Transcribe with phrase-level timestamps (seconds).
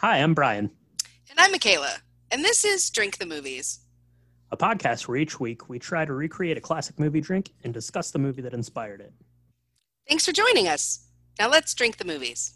[0.00, 0.70] Hi, I'm Brian,
[1.30, 1.96] And I'm Michaela,
[2.30, 3.80] and this is Drink the Movies.
[4.50, 8.10] a podcast where each week we try to recreate a classic movie drink and discuss
[8.10, 9.12] the movie that inspired it.
[10.08, 11.06] Thanks for joining us.
[11.38, 12.54] Now let's drink the movies.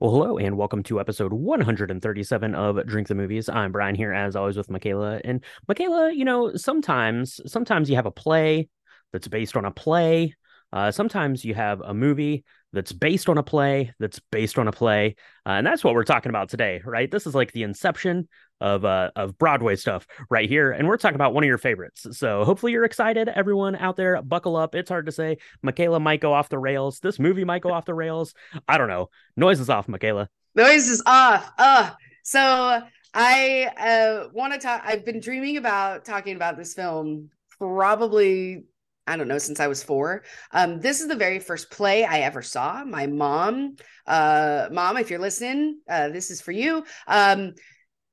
[0.00, 3.48] Well, hello and welcome to episode 137 of Drink the Movies.
[3.48, 5.20] I'm Brian here as always with Michaela.
[5.24, 8.68] And Michaela, you know, sometimes sometimes you have a play
[9.12, 10.34] that's based on a play.
[10.72, 14.72] Uh, sometimes you have a movie that's based on a play that's based on a
[14.72, 15.16] play.
[15.46, 17.10] Uh, and that's what we're talking about today, right?
[17.10, 18.28] This is like the inception
[18.60, 20.70] of uh of Broadway stuff right here.
[20.70, 22.06] And we're talking about one of your favorites.
[22.12, 23.28] So hopefully you're excited.
[23.28, 24.74] Everyone out there, buckle up.
[24.74, 25.38] It's hard to say.
[25.62, 27.00] Michaela might go off the rails.
[27.00, 28.34] This movie might go off the rails.
[28.68, 29.08] I don't know.
[29.36, 30.28] Noises Off, Michaela.
[30.54, 31.50] Noises Off.
[31.58, 31.90] Uh,
[32.22, 32.82] so
[33.14, 34.82] I uh, want to talk.
[34.84, 38.64] I've been dreaming about talking about this film probably,
[39.06, 40.22] I don't know, since I was four.
[40.52, 42.84] Um, this is the very first play I ever saw.
[42.84, 46.84] My mom, uh, mom, if you're listening, uh, this is for you.
[47.08, 47.54] Um,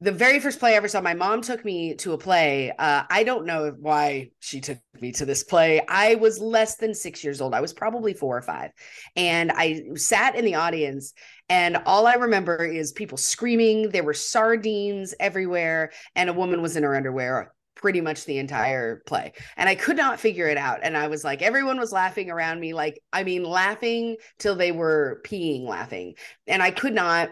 [0.02, 2.72] the very first play I ever saw, my mom took me to a play.
[2.72, 5.82] Uh, I don't know why she took me to this play.
[5.90, 7.54] I was less than six years old.
[7.54, 8.72] I was probably four or five.
[9.18, 11.14] And I sat in the audience,
[11.50, 13.90] and all I remember is people screaming.
[13.90, 19.02] There were sardines everywhere, and a woman was in her underwear pretty much the entire
[19.06, 19.34] play.
[19.58, 20.80] And I could not figure it out.
[20.84, 22.74] And I was like, everyone was laughing around me.
[22.74, 26.16] Like, I mean, laughing till they were peeing laughing.
[26.46, 27.30] And I could not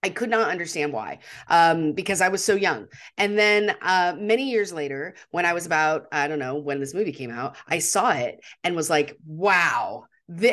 [0.00, 2.86] I could not understand why, um, because I was so young.
[3.16, 6.94] And then uh, many years later, when I was about, I don't know, when this
[6.94, 10.04] movie came out, I saw it and was like, wow,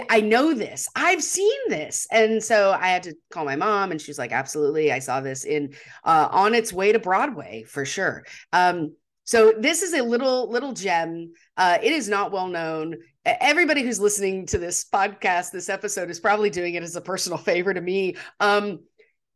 [0.09, 0.88] I know this.
[0.95, 2.08] I've seen this.
[2.11, 4.91] And so I had to call my mom, and she's like, absolutely.
[4.91, 8.23] I saw this in uh, on its way to Broadway for sure.
[8.52, 8.95] Um,
[9.26, 11.34] so this is a little little gem.
[11.58, 12.95] Uh, it is not well known.
[13.26, 17.38] Everybody who's listening to this podcast, this episode, is probably doing it as a personal
[17.50, 18.16] favor to me.
[18.40, 18.82] Um,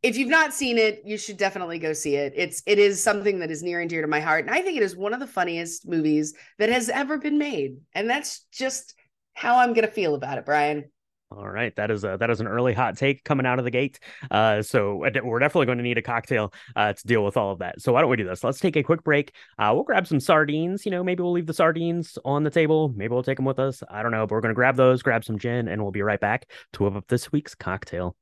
[0.02, 2.32] if you've not seen it, you should definitely go see it.
[2.36, 4.76] It's it is something that is near and dear to my heart, and I think
[4.76, 7.78] it is one of the funniest movies that has ever been made.
[7.92, 8.94] And that's just
[9.34, 10.90] how I'm gonna feel about it, Brian.
[11.32, 13.70] All right, that is a that is an early hot take coming out of the
[13.70, 14.00] gate.
[14.32, 17.60] Uh, so we're definitely going to need a cocktail uh, to deal with all of
[17.60, 17.80] that.
[17.80, 18.42] So why don't we do this?
[18.42, 19.32] Let's take a quick break.
[19.56, 20.84] Uh, we'll grab some sardines.
[20.84, 22.92] You know, maybe we'll leave the sardines on the table.
[22.96, 23.80] Maybe we'll take them with us.
[23.88, 26.02] I don't know, but we're going to grab those, grab some gin, and we'll be
[26.02, 28.16] right back to whip up this week's cocktail.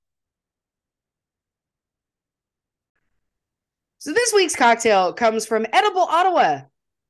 [3.96, 6.60] So this week's cocktail comes from Edible Ottawa.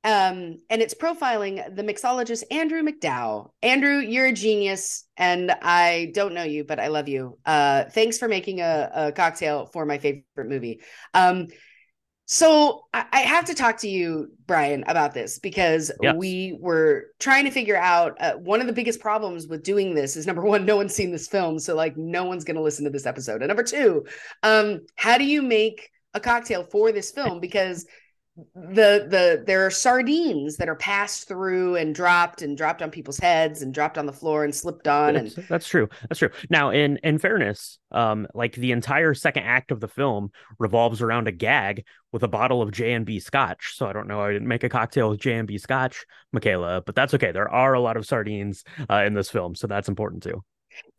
[0.03, 3.49] Um, and it's profiling the mixologist Andrew McDowell.
[3.61, 7.37] Andrew, you're a genius, and I don't know you, but I love you.
[7.45, 10.81] Uh, thanks for making a, a cocktail for my favorite movie.
[11.13, 11.47] Um,
[12.31, 16.15] so I, I have to talk to you, Brian, about this because Yes.
[16.15, 20.15] we were trying to figure out uh, one of the biggest problems with doing this
[20.15, 22.85] is number one, no one's seen this film, so like no one's going to listen
[22.85, 24.05] to this episode, and number two,
[24.43, 27.85] um, how do you make a cocktail for this film because
[28.55, 33.17] the the there are sardines that are passed through and dropped and dropped on people's
[33.17, 35.89] heads and dropped on the floor and slipped on and That's, that's true.
[36.07, 36.29] That's true.
[36.49, 41.27] Now, in in fairness, um, like the entire second act of the film revolves around
[41.27, 43.75] a gag with a bottle of J and B Scotch.
[43.75, 44.21] So I don't know.
[44.21, 47.31] I didn't make a cocktail with J and B Scotch, Michaela, but that's okay.
[47.31, 50.43] There are a lot of sardines uh, in this film, so that's important too.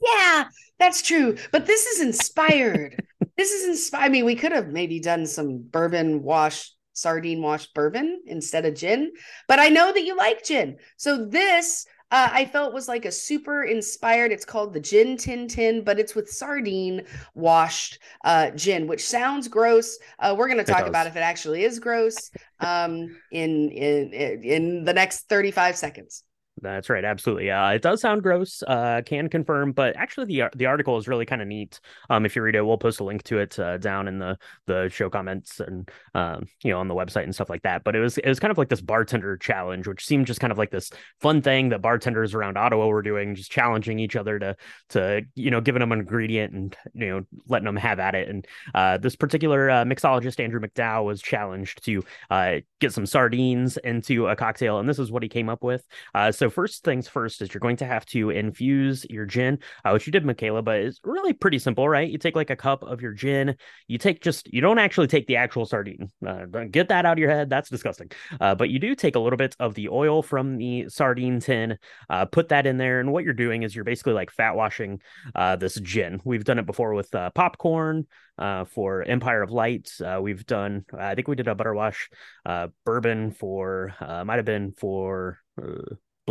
[0.03, 3.03] yeah that's true but this is inspired
[3.37, 7.73] this is inspired i mean we could have maybe done some bourbon wash sardine washed
[7.75, 9.11] bourbon instead of gin
[9.49, 13.13] but i know that you like gin so this uh, I felt was like a
[13.13, 14.33] super inspired.
[14.33, 17.03] It's called the Gin Tin Tin, but it's with sardine
[17.35, 19.97] washed uh, gin, which sounds gross.
[20.19, 24.13] Uh, we're going to talk about if it actually is gross um, in in
[24.43, 26.25] in the next thirty five seconds.
[26.63, 27.51] That's right, absolutely.
[27.51, 28.63] Uh, it does sound gross.
[28.67, 31.81] Uh, can confirm, but actually, the the article is really kind of neat.
[32.11, 34.37] Um, if you read it, we'll post a link to it uh, down in the
[34.67, 37.83] the show comments and um, you know, on the website and stuff like that.
[37.83, 40.53] But it was it was kind of like this bartender challenge, which seemed just kind
[40.53, 40.91] of like this
[41.21, 44.57] fun thing that bartenders around Ottawa were doing, just challenging each other to
[44.91, 48.29] to you know, giving them an ingredient and you know, letting them have at it.
[48.29, 53.79] And uh, this particular uh, mixologist Andrew McDowell was challenged to uh, get some sardines
[53.79, 55.87] into a cocktail, and this is what he came up with.
[56.15, 59.91] Uh, so first things first is you're going to have to infuse your gin, uh,
[59.91, 62.09] which you did, Michaela, but it's really pretty simple, right?
[62.09, 63.57] You take like a cup of your gin.
[63.89, 66.11] You take just you don't actually take the actual sardine.
[66.27, 67.51] Uh, get that out of your head.
[67.51, 68.11] That's disgusting.
[68.41, 71.79] Uh, but you do take a little bit of the oil from the sardine tin,
[72.09, 75.01] uh, put that in there, and what you're doing is you're basically like fat washing
[75.35, 76.21] uh, this gin.
[76.25, 78.07] We've done it before with uh, popcorn.
[78.39, 80.87] Uh, for Empire of Light, uh, we've done.
[80.99, 82.09] I think we did a butter wash
[82.47, 83.93] uh, bourbon for.
[84.01, 85.41] Might have been for.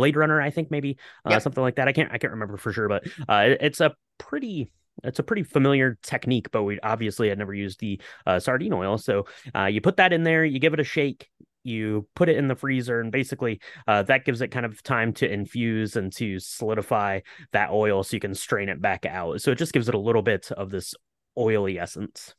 [0.00, 1.88] Blade Runner, I think maybe uh, something like that.
[1.88, 4.70] I can't I can't remember for sure, but uh, it- it's a pretty
[5.04, 8.98] it's a pretty familiar technique, but we obviously had never used the uh, sardine oil.
[8.98, 11.28] So uh, you put that in there, you give it a shake,
[11.62, 15.12] you put it in the freezer, and basically uh, that gives it kind of time
[15.14, 17.20] to infuse and to solidify
[17.52, 19.40] that oil, so you can strain it back out.
[19.40, 20.94] So it just gives it a little bit of this
[21.38, 22.34] oily essence.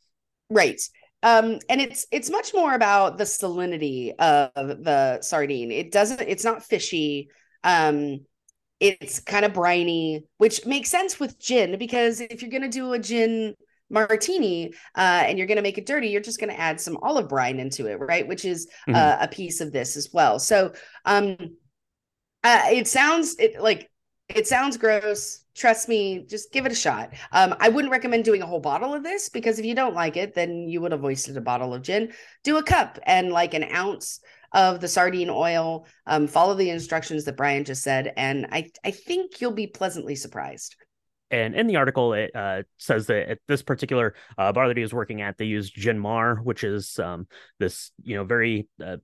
[0.50, 0.80] Right.
[1.22, 5.70] Um, and it's it's much more about the salinity of the sardine.
[5.70, 6.20] It doesn't.
[6.20, 7.30] It's not fishy.
[7.64, 8.20] Um,
[8.80, 12.92] it's kind of briny, which makes sense with gin because if you're going to do
[12.92, 13.54] a gin
[13.90, 16.98] martini uh, and you're going to make it dirty, you're just going to add some
[17.02, 18.26] olive brine into it, right?
[18.26, 18.96] Which is mm-hmm.
[18.96, 20.40] uh, a piece of this as well.
[20.40, 20.72] So
[21.04, 21.36] um,
[22.42, 23.88] uh, it sounds it, like
[24.28, 25.44] it sounds gross.
[25.54, 27.12] Trust me, just give it a shot.
[27.30, 30.16] Um, I wouldn't recommend doing a whole bottle of this because if you don't like
[30.16, 32.12] it, then you would have wasted a bottle of gin.
[32.42, 34.20] Do a cup and like an ounce
[34.52, 35.86] of the sardine oil.
[36.06, 40.14] Um, follow the instructions that Brian just said, and I I think you'll be pleasantly
[40.14, 40.76] surprised.
[41.30, 44.82] And in the article, it uh, says that at this particular uh, bar that he
[44.82, 47.26] was working at, they used Gin Mare, which is um,
[47.58, 48.98] this you know very uh,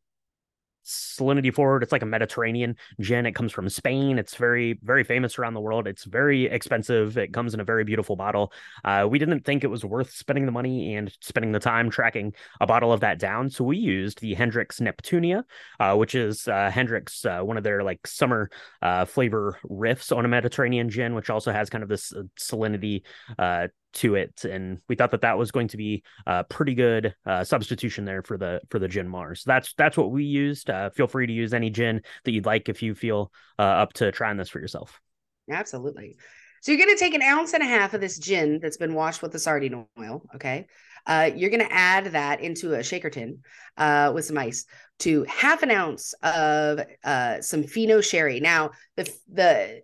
[0.88, 1.82] salinity forward.
[1.82, 3.26] It's like a Mediterranean gin.
[3.26, 4.18] It comes from Spain.
[4.18, 5.86] It's very, very famous around the world.
[5.86, 7.18] It's very expensive.
[7.18, 8.52] It comes in a very beautiful bottle.
[8.84, 12.34] Uh, we didn't think it was worth spending the money and spending the time tracking
[12.60, 13.50] a bottle of that down.
[13.50, 15.44] So we used the Hendrick's Neptunia,
[15.78, 18.50] uh, which is uh, Hendrick's, uh, one of their like summer
[18.82, 23.02] uh, flavor riffs on a Mediterranean gin, which also has kind of this uh, salinity
[23.94, 27.42] to it and we thought that that was going to be a pretty good uh,
[27.42, 29.42] substitution there for the for the Gin Mares.
[29.44, 30.70] That's that's what we used.
[30.70, 33.92] Uh, feel free to use any gin that you'd like if you feel uh, up
[33.94, 35.00] to trying this for yourself.
[35.50, 36.16] Absolutely.
[36.60, 38.94] So you're going to take an ounce and a half of this gin that's been
[38.94, 40.66] washed with the sardine oil okay?
[41.06, 43.38] Uh, you're going to add that into a shaker tin
[43.78, 44.66] uh, with some ice
[44.98, 48.40] to half an ounce of uh, some fino sherry.
[48.40, 49.82] Now the the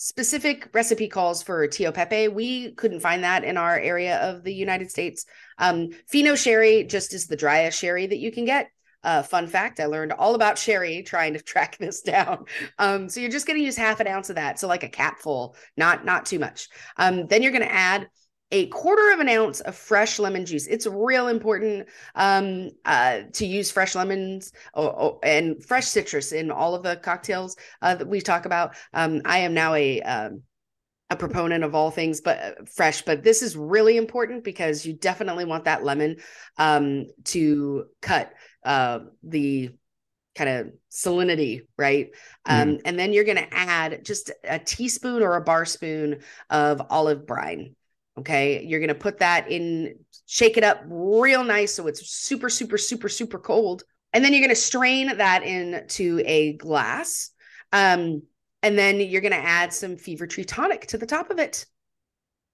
[0.00, 2.28] specific recipe calls for Tio Pepe.
[2.28, 5.26] We couldn't find that in our area of the United States.
[5.58, 8.70] Um, Fino sherry just is the driest sherry that you can get.
[9.02, 12.44] Uh, fun fact, I learned all about sherry trying to track this down.
[12.78, 14.60] Um, so you're just going to use half an ounce of that.
[14.60, 16.68] So like a capful, not not too much.
[16.96, 18.08] Um, then you're going to add
[18.50, 20.66] a quarter of an ounce of fresh lemon juice.
[20.66, 26.50] It's real important um, uh, to use fresh lemons or, or, and fresh citrus in
[26.50, 28.74] all of the cocktails uh, that we talk about.
[28.94, 30.42] Um, I am now a um,
[31.10, 34.92] a proponent of all things but uh, fresh, but this is really important because you
[34.92, 36.16] definitely want that lemon
[36.58, 38.32] um, to cut
[38.64, 39.70] uh, the
[40.34, 42.10] kind of salinity, right?
[42.46, 42.80] Um, mm.
[42.84, 47.26] And then you're going to add just a teaspoon or a bar spoon of olive
[47.26, 47.74] brine.
[48.18, 48.64] Okay.
[48.64, 49.94] You're going to put that in,
[50.26, 51.74] shake it up real nice.
[51.74, 53.82] So it's super, super, super, super cold.
[54.12, 57.30] And then you're going to strain that into a glass.
[57.72, 58.22] Um,
[58.62, 61.66] and then you're going to add some Fever-Tree tonic to the top of it.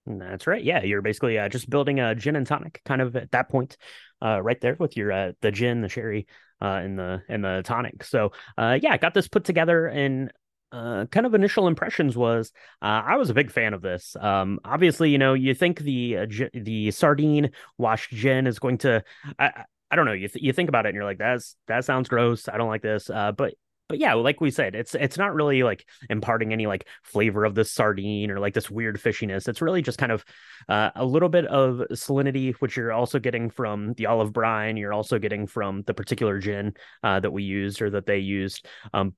[0.06, 0.62] That's right.
[0.62, 3.78] Yeah, you're basically uh, just building a gin and tonic, kind of at that point,
[4.20, 6.26] uh, right there with your uh, the gin, the sherry,
[6.61, 8.05] uh, and the and the tonic.
[8.05, 10.31] So, uh, yeah, got this put together, and
[10.75, 14.17] uh, kind of initial impressions was uh, I was a big fan of this.
[14.19, 19.05] Um, obviously, you know, you think the uh, the sardine washed gin is going to,
[19.38, 21.85] I, I don't know, you th- you think about it and you're like, that's that
[21.85, 22.49] sounds gross.
[22.49, 23.09] I don't like this.
[23.09, 23.55] Uh, but
[23.88, 27.55] but yeah, like we said, it's it's not really like imparting any like flavor of
[27.55, 29.47] the sardine or like this weird fishiness.
[29.47, 30.25] It's really just kind of
[30.69, 34.76] uh, a little bit of salinity, which you're also getting from the olive brine.
[34.76, 36.73] You're also getting from the particular gin
[37.04, 38.66] uh, that we used or that they used.
[38.93, 39.14] Um,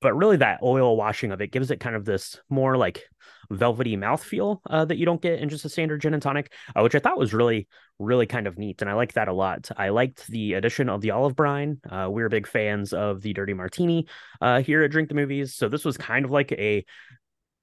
[0.00, 3.04] but really that oil washing of it gives it kind of this more like
[3.50, 6.82] velvety mouthfeel uh, that you don't get in just a standard gin and tonic, uh,
[6.82, 8.82] which I thought was really, really kind of neat.
[8.82, 9.70] And I like that a lot.
[9.76, 11.80] I liked the addition of the olive brine.
[11.88, 14.06] Uh, we are big fans of the dirty martini
[14.40, 15.54] uh, here at Drink the Movies.
[15.54, 16.84] So this was kind of like a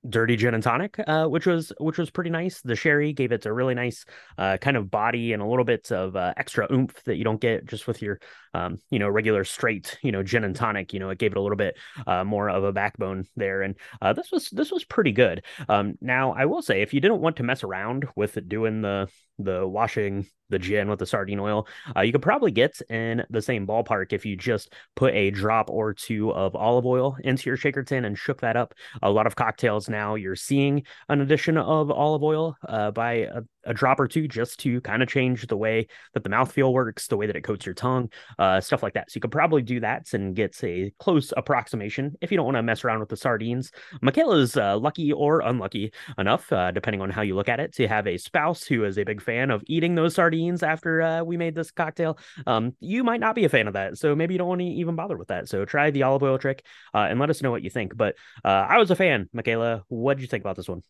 [0.08, 2.62] dirty gin and tonic, uh, which was which was pretty nice.
[2.62, 4.06] The sherry gave it a really nice
[4.38, 7.40] uh, kind of body and a little bit of uh, extra oomph that you don't
[7.40, 8.20] get just with your
[8.54, 10.94] um, you know regular straight you know gin and tonic.
[10.94, 13.76] You know, it gave it a little bit uh, more of a backbone there, and
[14.02, 15.44] uh, this was this was pretty good.
[15.70, 19.08] Um, now I will say, if you didn't want to mess around with doing the
[19.40, 21.68] the washing the gin with the sardine oil.
[21.96, 25.70] Uh, you could probably get in the same ballpark if you just put a drop
[25.70, 28.74] or two of olive oil into your shaker tin and shook that up.
[29.02, 33.42] A lot of cocktails now you're seeing an addition of olive oil uh, by a,
[33.66, 37.08] a, drop or two just to kind of change the way that the mouthfeel works,
[37.08, 39.12] the way that it coats your tongue, uh, stuff like that.
[39.12, 42.58] So you could probably do that and get a close approximation if you don't want
[42.58, 43.72] to mess around with the sardines.
[44.02, 47.88] Michaela's uh, lucky or unlucky enough, uh, depending on how you look at it, to
[47.88, 51.38] have a spouse who is a big fan of eating those sardines after uh, we
[51.38, 52.18] made this cocktail.
[52.48, 54.66] Um, you might not be a fan of that, so maybe you don't want to
[54.66, 55.50] even bother with that.
[55.50, 57.96] So try the olive oil trick uh, and let us know what you think.
[57.96, 59.84] But uh, I was a fan, Michaela.
[59.88, 60.82] What did you think about this one?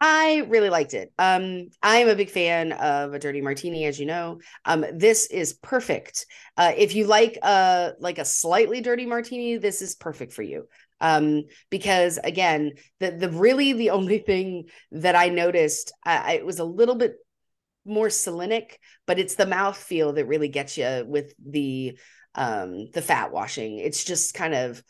[0.00, 1.12] I really liked it.
[1.18, 4.40] Um, I am a big fan of a dirty martini, as you know.
[4.64, 6.26] Um, this is perfect.
[6.56, 10.68] Uh, if you like a like a slightly dirty martini, this is perfect for you.
[11.00, 16.60] Um, because again, the the really the only thing that I noticed, I, it was
[16.60, 17.16] a little bit
[17.84, 18.76] more salinic,
[19.06, 21.98] but it's the mouth feel that really gets you with the
[22.34, 23.78] um the fat washing.
[23.78, 24.82] It's just kind of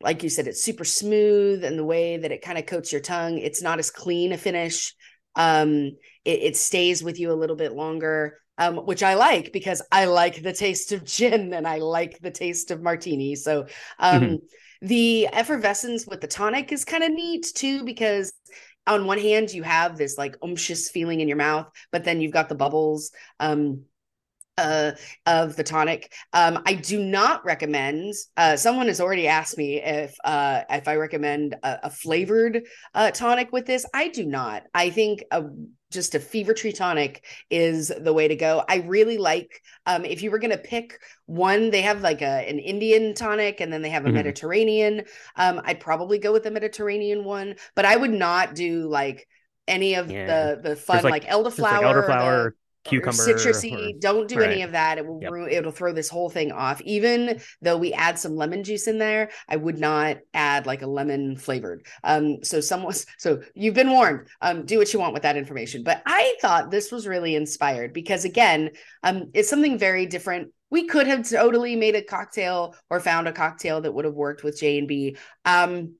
[0.00, 3.00] like you said, it's super smooth and the way that it kind of coats your
[3.00, 4.94] tongue, it's not as clean a finish.
[5.36, 8.38] Um, it, it stays with you a little bit longer.
[8.58, 12.30] Um, which I like because I like the taste of gin and I like the
[12.30, 13.34] taste of martini.
[13.34, 13.66] So
[13.98, 14.34] um, mm-hmm.
[14.86, 18.34] the effervescence with the tonic is kind of neat too because
[18.86, 22.32] on one hand you have this like umptious feeling in your mouth, but then you've
[22.32, 23.12] got the bubbles.
[23.38, 23.84] Um,
[24.60, 24.92] uh,
[25.26, 26.12] of the tonic.
[26.32, 28.14] Um, I do not recommend.
[28.36, 32.62] Uh, someone has already asked me if uh, if I recommend a, a flavored
[32.94, 33.86] uh, tonic with this.
[33.94, 34.64] I do not.
[34.74, 35.44] I think a,
[35.90, 38.62] just a Fever-Tree tonic is the way to go.
[38.68, 39.62] I really like.
[39.86, 43.60] Um, if you were going to pick one, they have like a an Indian tonic,
[43.60, 44.16] and then they have a mm-hmm.
[44.16, 45.02] Mediterranean.
[45.36, 49.26] Um, I'd probably go with the Mediterranean one, but I would not do like
[49.66, 50.26] any of yeah.
[50.26, 52.52] the the fun like, like elderflower, like elderflower
[52.90, 53.94] cucumber citrusy.
[53.94, 54.50] Or, don't do right.
[54.50, 54.98] any of that.
[54.98, 55.32] It will yep.
[55.32, 56.80] ruin, it'll throw this whole thing off.
[56.82, 60.86] Even though we add some lemon juice in there, I would not add like a
[60.86, 61.86] lemon flavored.
[62.04, 64.28] Um, so someone, so you've been warned.
[64.40, 65.82] Um, do what you want with that information.
[65.82, 68.70] But I thought this was really inspired because again,
[69.02, 70.52] um, it's something very different.
[70.70, 74.44] We could have totally made a cocktail or found a cocktail that would have worked
[74.44, 75.16] with J and B.
[75.44, 75.94] Um,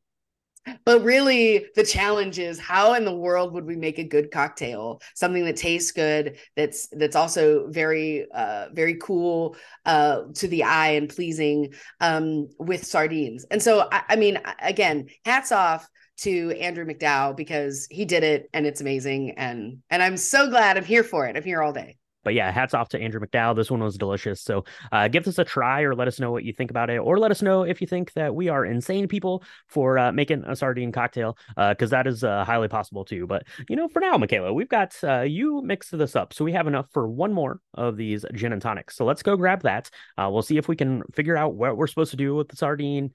[0.84, 5.00] but really the challenge is how in the world would we make a good cocktail?
[5.14, 10.90] Something that tastes good that's that's also very uh very cool uh to the eye
[10.90, 13.44] and pleasing um with sardines.
[13.50, 15.88] And so i, I mean again hats off
[16.18, 20.76] to Andrew McDowell because he did it and it's amazing and and I'm so glad
[20.76, 21.36] I'm here for it.
[21.36, 23.56] I'm here all day but yeah, hats off to Andrew McDowell.
[23.56, 24.40] This one was delicious.
[24.42, 26.98] So uh, give this a try or let us know what you think about it,
[26.98, 30.44] or let us know if you think that we are insane people for uh, making
[30.46, 33.26] a sardine cocktail, because uh, that is uh, highly possible too.
[33.26, 36.52] But you know, for now, Michaela, we've got uh, you mix this up, so we
[36.52, 38.96] have enough for one more of these gin and tonics.
[38.96, 39.90] So let's go grab that.
[40.18, 43.12] We'll see if we can figure out what we're supposed to do with the sardine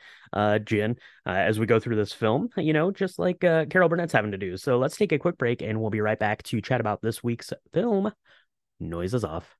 [0.63, 2.49] gin as we go through this film.
[2.57, 4.57] You know, just like Carol Burnett's having to do.
[4.57, 7.23] So let's take a quick break, and we'll be right back to chat about this
[7.23, 8.11] week's film.
[8.79, 9.55] Noises off.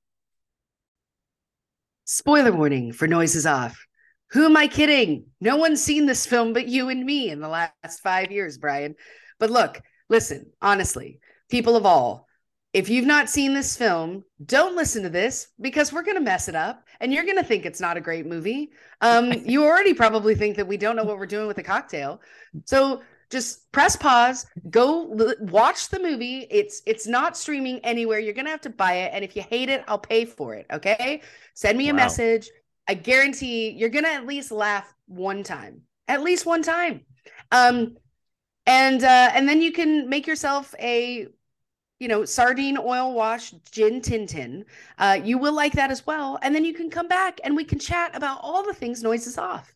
[2.04, 3.86] Spoiler warning for Noises off.
[4.30, 5.26] Who am I kidding?
[5.40, 8.94] No one's seen this film but you and me in the last five years, Brian.
[9.38, 12.26] But look, listen, honestly, people of all,
[12.72, 16.48] if you've not seen this film, don't listen to this because we're going to mess
[16.48, 18.70] it up and you're going to think it's not a great movie.
[19.00, 22.20] Um, you already probably think that we don't know what we're doing with the cocktail.
[22.66, 26.46] So just press pause go l- watch the movie.
[26.50, 28.18] It's it's not streaming anywhere.
[28.18, 29.10] You're gonna have to buy it.
[29.14, 31.22] And if you hate it i'll pay for it okay?
[31.54, 31.96] Send me a wow.
[31.96, 32.48] message.
[32.88, 37.04] I guarantee you're gonna at least laugh one time at least one time.
[37.52, 37.96] Um
[38.66, 41.26] and uh and then you can make yourself a
[41.98, 44.64] you know sardine oil wash gin tintin
[44.98, 46.38] uh you will like that as well.
[46.42, 49.38] And then you can come back and we can chat about all the things noises
[49.38, 49.75] off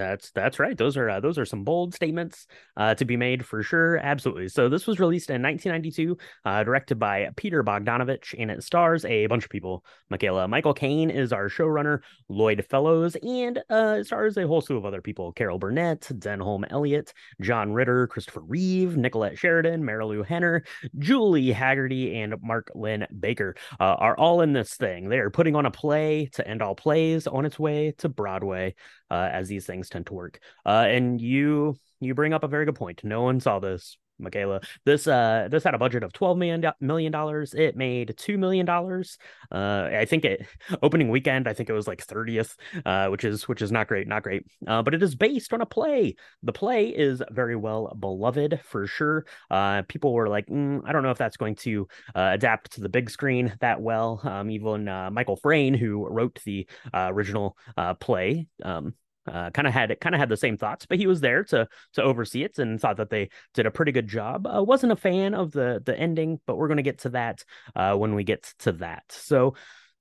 [0.00, 0.76] that's that's right.
[0.76, 2.46] Those are uh, those are some bold statements
[2.78, 3.98] uh, to be made for sure.
[3.98, 4.48] Absolutely.
[4.48, 6.16] So this was released in 1992,
[6.46, 9.84] uh, directed by Peter Bogdanovich, and it stars a bunch of people.
[10.08, 12.00] Michaela Michael Caine is our showrunner.
[12.30, 17.12] Lloyd Fellowes, and uh, stars a whole slew of other people: Carol Burnett, Denholm Elliott,
[17.42, 20.64] John Ritter, Christopher Reeve, Nicolette Sheridan, Marilu Henner,
[20.98, 25.10] Julie Hagerty, and Mark Lynn Baker uh, are all in this thing.
[25.10, 28.74] They are putting on a play to end all plays on its way to Broadway
[29.10, 30.40] uh, as these things tend to work.
[30.64, 33.02] Uh, and you you bring up a very good point.
[33.04, 34.60] No one saw this Michaela.
[34.84, 37.54] This uh this had a budget of 12 million million dollars.
[37.54, 39.18] It made 2 million dollars.
[39.50, 40.46] Uh I think it
[40.82, 44.06] opening weekend I think it was like 30th, uh which is which is not great,
[44.06, 44.44] not great.
[44.66, 46.14] Uh but it is based on a play.
[46.42, 49.24] The play is very well beloved for sure.
[49.50, 52.80] Uh people were like, mm, I don't know if that's going to uh, adapt to
[52.80, 54.20] the big screen that well.
[54.24, 58.94] Um even uh, Michael Frayn who wrote the uh, original uh play um
[59.30, 61.68] uh, kind of had kind of had the same thoughts, but he was there to
[61.94, 64.46] to oversee it and thought that they did a pretty good job.
[64.46, 67.44] Uh, wasn't a fan of the the ending, but we're going to get to that
[67.76, 69.04] uh, when we get to that.
[69.08, 69.54] So,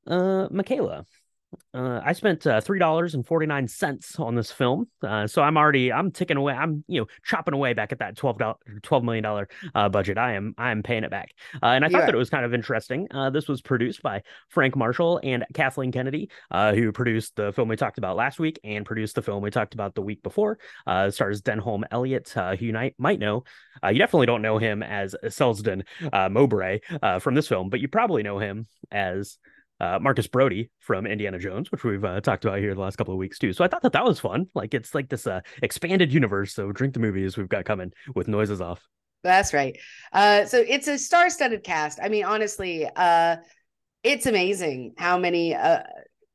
[0.07, 1.05] uh, Michaela,
[1.73, 5.41] Uh, I spent uh, three dollars and forty nine cents on this film, uh, so
[5.41, 6.53] I'm already I'm ticking away.
[6.53, 10.17] I'm you know chopping away back at that twelve dollar twelve million dollar uh, budget.
[10.17, 12.29] I am I am paying it back, uh, and I You thought that it was
[12.29, 13.07] kind of interesting.
[13.11, 17.67] Uh, this was produced by Frank Marshall and Kathleen Kennedy, uh, who produced the film
[17.67, 20.59] we talked about last week and produced the film we talked about the week before.
[20.85, 23.43] Uh, stars Denholm Elliott, uh, who you might might know.
[23.83, 27.79] Uh, you definitely don't know him as Selsden uh, Mowbray uh, from this film, but
[27.79, 29.37] you probably know him as
[29.79, 33.13] uh, Marcus Brody from Indiana Jones, which we've uh, talked about here the last couple
[33.13, 33.53] of weeks too.
[33.53, 34.47] So I thought that that was fun.
[34.53, 36.53] Like it's like this uh, expanded universe.
[36.53, 38.87] So drink the movies we've got coming with noises off.
[39.23, 39.77] That's right.
[40.13, 41.99] Uh, so it's a star-studded cast.
[42.01, 43.37] I mean, honestly, uh,
[44.03, 45.83] it's amazing how many uh,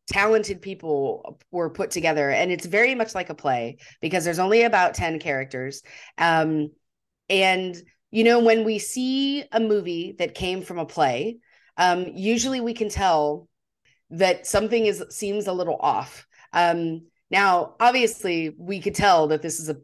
[0.07, 4.63] talented people were put together, and it's very much like a play because there's only
[4.63, 5.83] about ten characters.
[6.19, 6.73] Um,
[7.31, 7.75] and
[8.11, 11.39] you know, when we see a movie that came from a play,
[11.77, 13.49] um, usually we can tell
[14.11, 16.27] that something is seems a little off.
[16.53, 19.77] Um, now, obviously, we could tell that this is a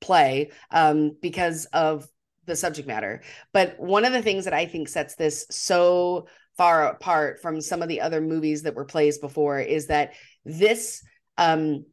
[0.00, 2.08] play um, because of
[2.46, 3.22] the subject matter.
[3.52, 6.26] But one of the things that I think sets this so
[6.56, 10.14] far apart from some of the other movies that were plays before is that
[10.44, 11.04] this
[11.38, 11.84] um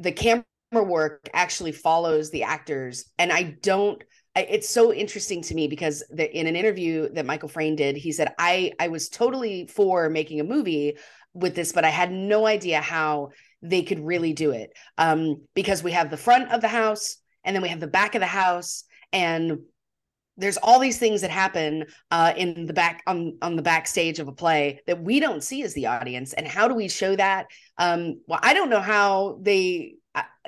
[0.00, 4.02] the camera work actually follows the actors and I don't
[4.40, 8.12] it's so interesting to me because the, in an interview that Michael Frayn did, he
[8.12, 10.96] said, I, I was totally for making a movie
[11.34, 13.30] with this, but I had no idea how
[13.62, 14.70] they could really do it.
[14.98, 18.14] Um, because we have the front of the house and then we have the back
[18.14, 19.58] of the house and
[20.36, 24.28] there's all these things that happen uh, in the back on on the backstage of
[24.28, 27.46] a play that we don't see as the audience and how do we show that
[27.76, 29.94] um, well i don't know how they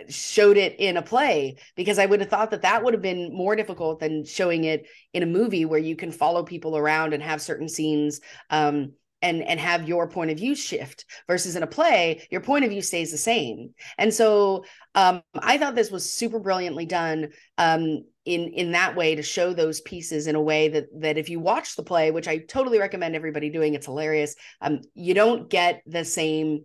[0.08, 3.34] showed it in a play because i would have thought that that would have been
[3.34, 7.22] more difficult than showing it in a movie where you can follow people around and
[7.22, 11.66] have certain scenes um, and and have your point of view shift versus in a
[11.66, 13.74] play your point of view stays the same.
[13.98, 19.14] And so um, i thought this was super brilliantly done um, in in that way
[19.14, 22.28] to show those pieces in a way that that if you watch the play which
[22.28, 26.64] i totally recommend everybody doing it's hilarious um you don't get the same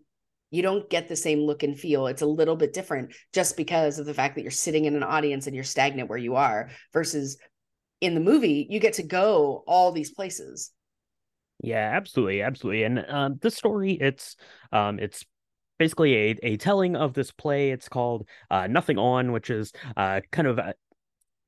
[0.55, 4.00] you don't get the same look and feel it's a little bit different just because
[4.00, 6.69] of the fact that you're sitting in an audience and you're stagnant where you are
[6.93, 7.38] versus
[8.01, 10.71] in the movie you get to go all these places
[11.62, 12.83] Yeah, absolutely, absolutely.
[12.83, 14.35] And um, this story, it's
[14.72, 15.25] um, it's
[15.79, 17.72] basically a a telling of this play.
[17.72, 20.74] It's called uh, Nothing On, which is uh, kind of uh,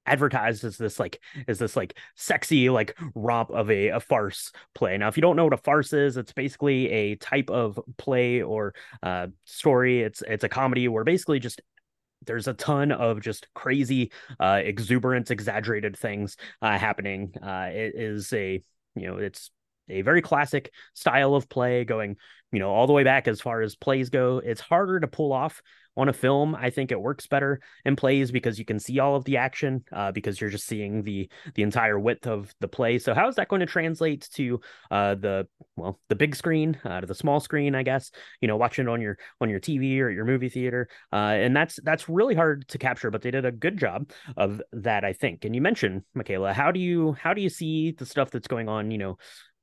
[0.07, 4.97] advertised as this like as this like sexy like romp of a, a farce play.
[4.97, 8.41] Now, if you don't know what a farce is, it's basically a type of play
[8.41, 10.01] or uh, story.
[10.01, 11.61] It's it's a comedy where basically just
[12.25, 17.33] there's a ton of just crazy, uh, exuberant, exaggerated things uh, happening.
[17.41, 18.61] Uh, it is a
[18.95, 19.51] you know it's
[19.89, 22.17] a very classic style of play going
[22.51, 25.31] you know all the way back as far as plays go it's harder to pull
[25.31, 25.61] off
[25.97, 29.15] on a film i think it works better in plays because you can see all
[29.15, 32.99] of the action uh, because you're just seeing the the entire width of the play.
[32.99, 34.59] So how is that going to translate to
[34.91, 38.57] uh, the well the big screen uh, to the small screen i guess you know
[38.57, 40.87] watching it on your on your tv or your movie theater?
[41.11, 44.61] Uh, and that's that's really hard to capture but they did a good job of
[44.71, 45.45] that i think.
[45.45, 48.69] And you mentioned michaela how do you how do you see the stuff that's going
[48.69, 49.17] on you know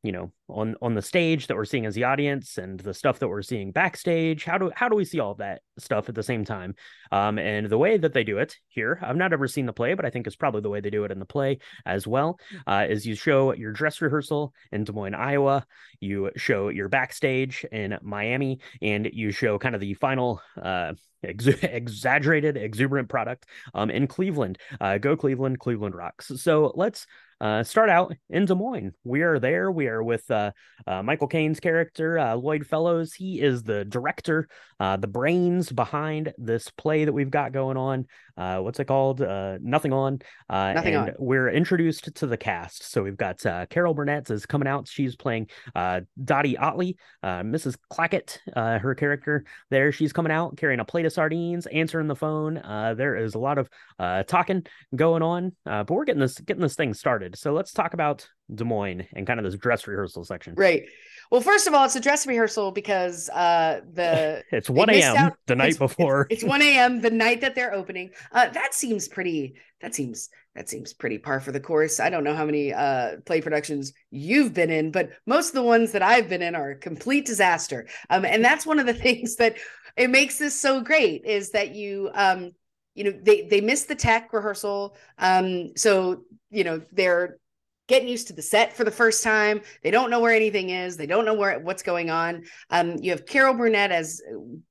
[0.05, 3.19] you know on on the stage that we're seeing as the audience and the stuff
[3.19, 4.45] that we're seeing backstage.
[4.45, 6.77] How do how do we see all that stuff at the same time?
[7.11, 9.95] Um and the way that they do it here i've not ever seen the play
[9.95, 12.39] but i think it's probably the way they do it in the play as well
[12.67, 15.67] uh, is you show your dress rehearsal in des moines iowa.
[16.01, 20.93] You show your backstage in miami and you show kind of the final uh
[21.25, 27.07] ex- exaggerated exuberant product um in cleveland uh go cleveland cleveland rocks so let's
[27.41, 28.95] uh, start out in Des Moines.
[29.05, 29.71] We are there.
[29.71, 30.53] We are with uh,
[30.87, 33.13] uh, Michael Caine's character, uh, Lloyd Fellowes.
[33.13, 34.49] He is the director,
[34.81, 38.07] uh, the brains behind this play that we've got going on.
[38.37, 39.21] Uh, what's it called?
[39.21, 40.21] Uh, Nothing On.
[40.49, 41.17] Uh, Nothing and On.
[41.19, 42.91] We're introduced to the cast.
[42.91, 44.89] So we've got uh, Carol Burnett is coming out.
[44.89, 47.77] She's playing uh, Dottie Otley, uh, Mrs.
[47.93, 49.93] Clackett, uh, her character there.
[49.93, 52.59] She's coming out carrying a plate of sardines, answering the phone.
[52.59, 56.39] Uh, there is a lot of uh, talking going on, uh, but we're getting this
[56.41, 57.39] getting this thing started.
[57.39, 60.55] So let's talk about Des Moines and kind of this dress rehearsal section.
[60.57, 60.83] right
[61.31, 65.33] well first of all it's a dress rehearsal because uh the It's 1 a.m.
[65.47, 66.27] the night it's- before.
[66.29, 67.01] It's 1 a.m.
[67.01, 68.11] the night that they're opening.
[68.33, 69.55] Uh, that seems pretty.
[69.81, 71.99] That seems that seems pretty par for the course.
[71.99, 75.65] I don't know how many uh, play productions you've been in, but most of the
[75.65, 77.89] ones that I've been in are a complete disaster.
[78.09, 79.57] Um, and that's one of the things that
[79.97, 82.53] it makes this so great is that you um,
[82.95, 84.97] you know they they missed the tech rehearsal.
[85.19, 87.39] Um, so you know they're
[87.87, 89.61] getting used to the set for the first time.
[89.83, 90.97] They don't know where anything is.
[90.97, 92.45] They don't know where what's going on.
[92.71, 94.23] Um, you have Carol Burnett as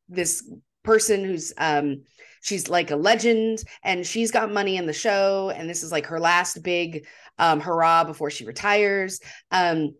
[0.09, 0.49] this
[0.83, 2.03] person who's um,
[2.41, 6.05] she's like a legend and she's got money in the show and this is like
[6.07, 7.05] her last big
[7.37, 9.19] um, hurrah before she retires.
[9.51, 9.95] Um,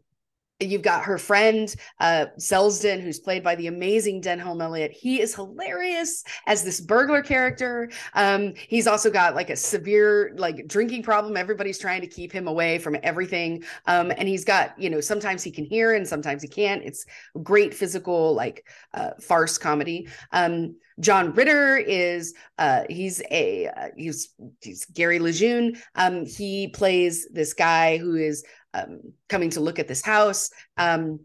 [0.66, 4.92] You've got her friend uh, Selsden, who's played by the amazing Denholm Elliott.
[4.92, 7.90] He is hilarious as this burglar character.
[8.14, 11.38] Um, he's also got like a severe like drinking problem.
[11.38, 13.64] Everybody's trying to keep him away from everything.
[13.88, 16.84] Um, and he's got you know sometimes he can hear and sometimes he can't.
[16.84, 17.06] It's
[17.42, 20.08] great physical like uh, farce comedy.
[20.32, 24.30] Um, John Ritter is uh, he's a uh, he's
[24.62, 25.78] he's Gary Lejeune.
[25.96, 31.20] Um, he plays this guy who is um, coming to look at this house um,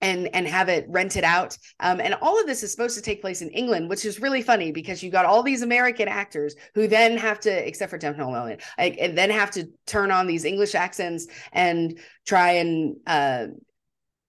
[0.00, 1.56] and and have it rented out.
[1.80, 4.42] Um, and all of this is supposed to take place in England, which is really
[4.42, 8.16] funny because you got all these American actors who then have to, except for Tim
[8.16, 13.46] Nolan, like, and then have to turn on these English accents and try and uh,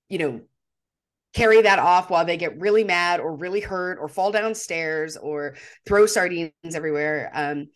[0.10, 0.42] you know
[1.34, 5.56] carry that off while they get really mad or really hurt or fall downstairs or
[5.86, 7.30] throw sardines everywhere.
[7.34, 7.68] Um,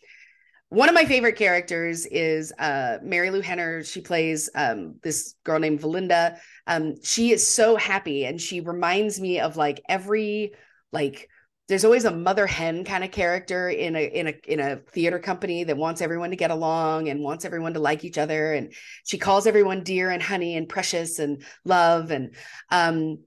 [0.72, 3.84] one of my favorite characters is uh, Lou Henner.
[3.84, 6.38] She plays um, this girl named Belinda.
[6.66, 10.54] Um, she is so happy, and she reminds me of like every
[10.90, 11.28] like.
[11.68, 15.18] There's always a mother hen kind of character in a in a in a theater
[15.18, 18.72] company that wants everyone to get along and wants everyone to like each other, and
[19.04, 22.34] she calls everyone dear and honey and precious and love, and
[22.70, 23.18] um,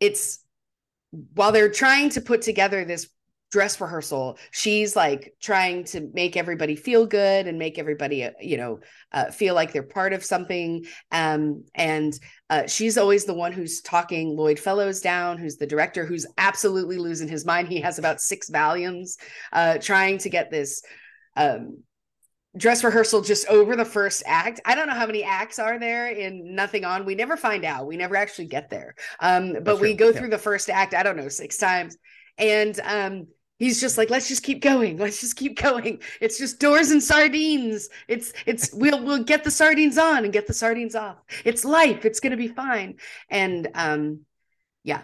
[0.00, 0.44] it's
[1.34, 3.08] while they're trying to put together this
[3.50, 8.56] dress rehearsal she's like trying to make everybody feel good and make everybody uh, you
[8.56, 8.78] know
[9.12, 13.80] uh, feel like they're part of something um, and uh, she's always the one who's
[13.80, 18.20] talking lloyd fellowes down who's the director who's absolutely losing his mind he has about
[18.20, 19.18] six volumes
[19.52, 20.82] uh, trying to get this
[21.36, 21.78] um,
[22.56, 24.60] dress rehearsal just over the first act.
[24.64, 27.04] I don't know how many acts are there in Nothing On.
[27.04, 27.86] We never find out.
[27.86, 28.94] We never actually get there.
[29.20, 30.18] Um, but we go yeah.
[30.18, 31.96] through the first act, I don't know, six times.
[32.38, 33.26] And um,
[33.60, 37.00] he's just like let's just keep going let's just keep going it's just doors and
[37.00, 41.64] sardines it's it's we'll we'll get the sardines on and get the sardines off it's
[41.64, 42.96] life it's going to be fine
[43.28, 44.20] and um
[44.82, 45.02] yeah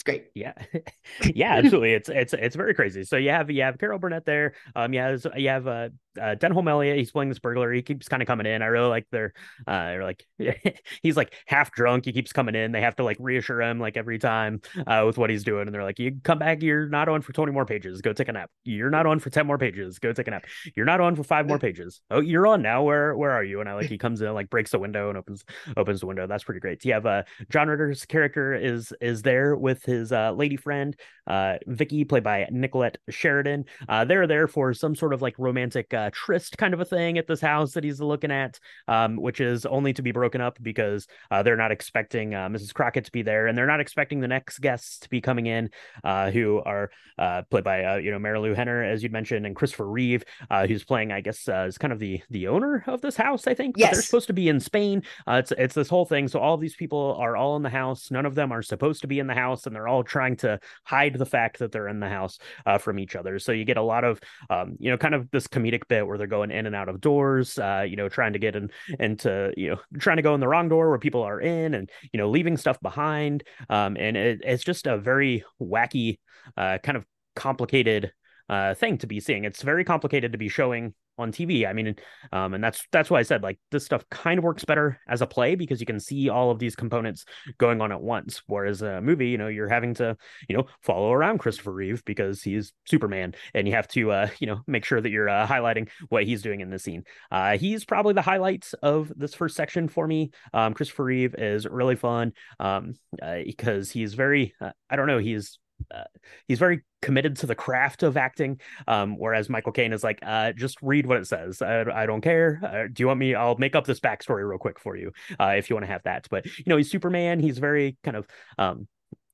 [0.00, 0.30] it's great.
[0.34, 0.54] Yeah,
[1.34, 1.92] yeah, absolutely.
[1.92, 3.04] it's it's it's very crazy.
[3.04, 4.54] So you have you have Carol Burnett there.
[4.74, 6.98] Um, you have you have uh, uh Denholm Elliott.
[6.98, 7.72] He's playing this burglar.
[7.72, 8.62] He keeps kind of coming in.
[8.62, 9.32] I really like their
[9.66, 10.26] uh, they're like
[11.02, 12.04] he's like half drunk.
[12.04, 12.72] He keeps coming in.
[12.72, 15.74] They have to like reassure him like every time uh with what he's doing, and
[15.74, 16.62] they're like, "You come back.
[16.62, 18.00] You're not on for twenty more pages.
[18.00, 18.50] Go take a nap.
[18.64, 19.98] You're not on for ten more pages.
[19.98, 20.46] Go take a nap.
[20.76, 22.00] You're not on for five more pages.
[22.10, 22.82] Oh, you're on now.
[22.82, 25.18] Where where are you?" And I like he comes in like breaks the window and
[25.18, 25.44] opens
[25.76, 26.26] opens the window.
[26.26, 26.84] That's pretty great.
[26.84, 30.96] You have uh John Ritter's character is is there with his uh, lady friend,
[31.26, 33.64] uh, Vicky, played by Nicolette Sheridan.
[33.88, 37.18] Uh, they're there for some sort of like romantic uh, tryst kind of a thing
[37.18, 38.58] at this house that he's looking at,
[38.88, 42.72] um, which is only to be broken up because uh, they're not expecting uh, Mrs.
[42.72, 45.70] Crockett to be there, and they're not expecting the next guests to be coming in,
[46.04, 49.54] uh, who are uh, played by uh, you know Marilu Henner, as you'd mentioned, and
[49.54, 53.00] Christopher Reeve, uh, who's playing, I guess, uh, is kind of the the owner of
[53.02, 53.76] this house, I think.
[53.76, 53.90] Yes.
[53.90, 55.02] But they're supposed to be in Spain.
[55.26, 56.28] Uh, it's it's this whole thing.
[56.28, 58.10] So all of these people are all in the house.
[58.10, 60.60] None of them are supposed to be in the house, and they're all trying to
[60.84, 63.38] hide the fact that they're in the house uh, from each other.
[63.38, 66.16] So you get a lot of, um, you know, kind of this comedic bit where
[66.16, 69.52] they're going in and out of doors, uh, you know, trying to get in into,
[69.56, 72.18] you know, trying to go in the wrong door where people are in and, you
[72.18, 73.44] know, leaving stuff behind.
[73.68, 76.18] Um, and it, it's just a very wacky,
[76.56, 77.04] uh, kind of
[77.36, 78.12] complicated
[78.50, 79.44] uh, thing to be seeing.
[79.44, 81.68] It's very complicated to be showing on TV.
[81.68, 81.94] I mean,
[82.32, 85.22] um, and that's that's why I said like this stuff kind of works better as
[85.22, 87.24] a play because you can see all of these components
[87.58, 88.42] going on at once.
[88.46, 90.16] Whereas a movie, you know, you're having to
[90.48, 94.48] you know follow around Christopher Reeve because he's Superman, and you have to uh, you
[94.48, 97.04] know make sure that you're uh, highlighting what he's doing in the scene.
[97.30, 100.32] Uh, he's probably the highlights of this first section for me.
[100.52, 105.18] Um, Christopher Reeve is really fun um, uh, because he's very uh, I don't know
[105.18, 105.59] he's
[105.94, 106.04] uh,
[106.48, 110.52] he's very committed to the craft of acting um, whereas michael caine is like uh,
[110.52, 111.62] just read what it says.
[111.62, 112.60] I, I don't care.
[112.62, 115.54] Uh, do you want me i'll make up this backstory real quick for you uh,
[115.56, 116.26] if you want to have that.
[116.30, 117.40] But you know he's superman.
[117.40, 118.26] He's very kind of
[118.58, 118.88] um,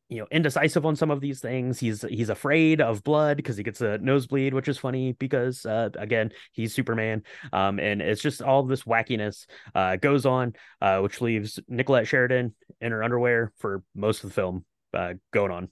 [0.08, 1.78] you know indecisive on some of these things.
[1.78, 5.90] He's he's afraid of blood because he gets a nosebleed which is funny because uh,
[5.98, 7.22] again he's superman.
[7.52, 12.54] Um, and it's just all this wackiness uh, goes on uh, which leaves nicolette sheridan
[12.80, 15.68] in her underwear for most of the film uh, going on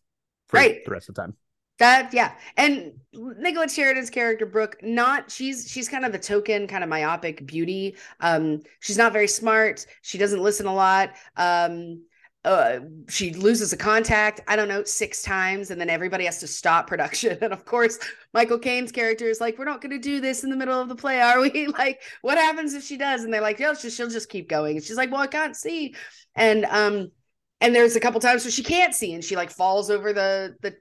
[0.49, 0.85] for right.
[0.85, 1.37] the rest of the time.
[1.81, 6.85] That yeah, and Nicolette Sheridan's character Brooke, not she's she's kind of the token kind
[6.85, 7.97] of myopic beauty.
[8.21, 9.85] Um, she's not very smart.
[10.03, 11.15] She doesn't listen a lot.
[11.37, 12.03] Um,
[12.45, 16.47] uh, she loses a contact, I don't know, six times, and then everybody has to
[16.47, 17.39] stop production.
[17.41, 17.99] And of course,
[18.33, 20.89] Michael Caine's character is like, "We're not going to do this in the middle of
[20.89, 21.67] the play, are we?
[21.79, 24.49] like, what happens if she does?" And they're like, "Yeah, she'll just, she'll just keep
[24.49, 25.95] going." And she's like, "Well, I can't see,"
[26.37, 27.11] and um,
[27.61, 30.57] and there's a couple times where she can't see, and she like falls over the
[30.63, 30.77] the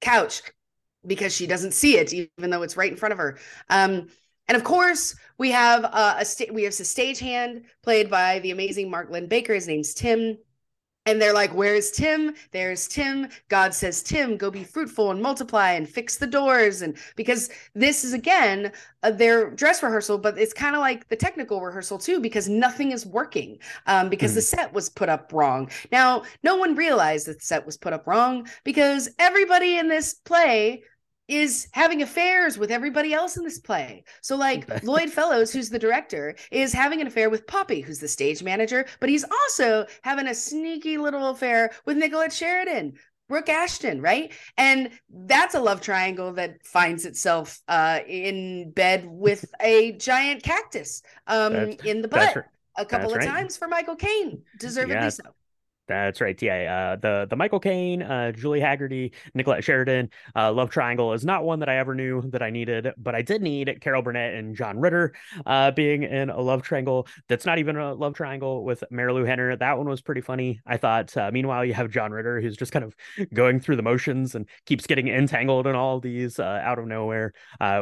[0.00, 0.42] couch
[1.06, 3.38] because she doesn't see it, even though it's right in front of her.
[3.68, 4.08] Um,
[4.48, 8.50] and of course, we have uh, a sta- we have a stagehand played by the
[8.50, 9.54] amazing Mark Linn-Baker.
[9.54, 10.38] His name's Tim
[11.06, 12.34] and they're like, Where's Tim?
[12.52, 13.28] There's Tim.
[13.48, 16.82] God says, Tim, go be fruitful and multiply and fix the doors.
[16.82, 21.16] And because this is again uh, their dress rehearsal, but it's kind of like the
[21.16, 24.36] technical rehearsal too, because nothing is working um, because mm.
[24.36, 24.62] the hmm.
[24.62, 25.70] set was put up wrong.
[25.90, 30.14] Now, no one realized that the set was put up wrong because everybody in this
[30.14, 30.82] play
[31.28, 34.04] is having affairs with everybody else in this play.
[34.20, 38.08] So, like Lloyd Fellowes, who's the director, is having an affair with Poppy, who's the
[38.08, 42.94] stage manager, but he's also having a sneaky little affair with Nicolette Sheridan,
[43.28, 44.32] Brooke Ashton, right?
[44.58, 51.02] And that's a love triangle that finds itself uh, in bed with a giant cactus
[51.26, 51.54] um,
[51.84, 52.44] in the butt right.
[52.76, 53.38] a couple that's of right.
[53.38, 55.08] times for Michael Caine, deservedly yeah.
[55.08, 55.22] so.
[55.92, 56.40] That's right.
[56.40, 56.92] Yeah.
[56.92, 61.44] Uh, the the Michael Caine, uh, Julie Hagerty, Nicolette Sheridan uh, love triangle is not
[61.44, 64.56] one that I ever knew that I needed, but I did need Carol Burnett and
[64.56, 65.12] John Ritter
[65.46, 69.54] uh, being in a love triangle that's not even a love triangle with Marilu Henner.
[69.56, 70.60] That one was pretty funny.
[70.66, 71.14] I thought.
[71.16, 72.96] Uh, meanwhile, you have John Ritter who's just kind of
[73.34, 77.34] going through the motions and keeps getting entangled in all these uh, out of nowhere,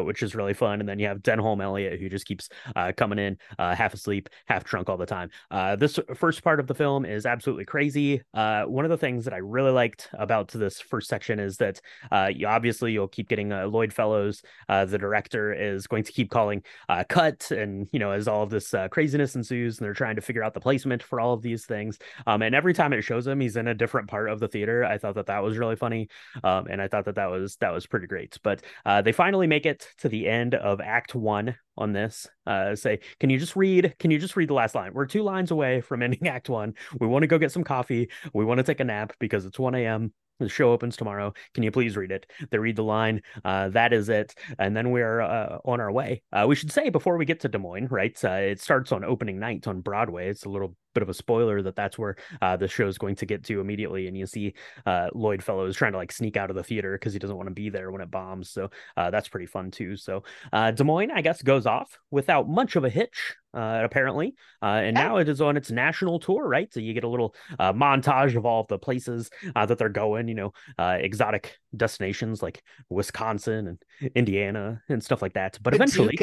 [0.03, 0.81] which is really fun.
[0.81, 2.49] And then you have Denholm Elliott who just keeps
[2.97, 5.31] coming in half asleep, half drunk all the time.
[5.79, 8.23] this first part of the film is absolutely crazy crazy.
[8.35, 11.81] Uh, one of the things that I really liked about this first section is that
[12.11, 16.13] uh, you, obviously you'll keep getting uh, Lloyd Fellowes, uh, the director, is going to
[16.13, 19.85] keep calling uh, cut, and you know as all of this uh, craziness ensues, and
[19.85, 21.99] they're trying to figure out the placement for all of these things.
[22.27, 24.85] Um, and every time it shows him, he's in a different part of the theater.
[24.85, 26.09] I thought that that was really funny,
[26.45, 28.39] um, and I thought that that was that was pretty great.
[28.43, 28.63] But
[29.05, 33.31] they finally make it to the end of Act One, on this uh, say can
[33.31, 36.03] you just read can you just read the last line we're two lines away from
[36.03, 38.85] ending act one we want to go get some coffee we want to take a
[38.85, 41.33] nap because it's 1 a.m the show opens tomorrow.
[41.55, 42.27] Can you please read it?
[42.51, 43.23] They read the line.
[43.45, 44.35] Uh, that is it.
[44.59, 46.23] And then we're uh, on our way.
[46.33, 48.19] Uh, we should say before we get to Des Moines, right?
[48.25, 50.29] Uh, it starts on opening night on Broadway.
[50.29, 53.17] It's a little bit of a spoiler that that's where uh, the show is going
[53.17, 54.07] to get to immediately.
[54.07, 54.55] And you see
[54.87, 57.49] uh, Lloyd Fellowes trying to like sneak out of the theater because he doesn't want
[57.49, 58.51] to be there when it bombs.
[58.51, 59.97] So uh, that's pretty fun too.
[59.97, 63.35] So uh, Des Moines, I guess, goes off without much of a hitch.
[63.53, 66.73] Uh, apparently, uh, and now it is on its national tour, right?
[66.73, 70.37] So you get a little montage of all of the places that they're going, you
[70.37, 75.59] know, exotic destinations like Wisconsin and Indiana and stuff like that.
[75.61, 76.17] But eventually,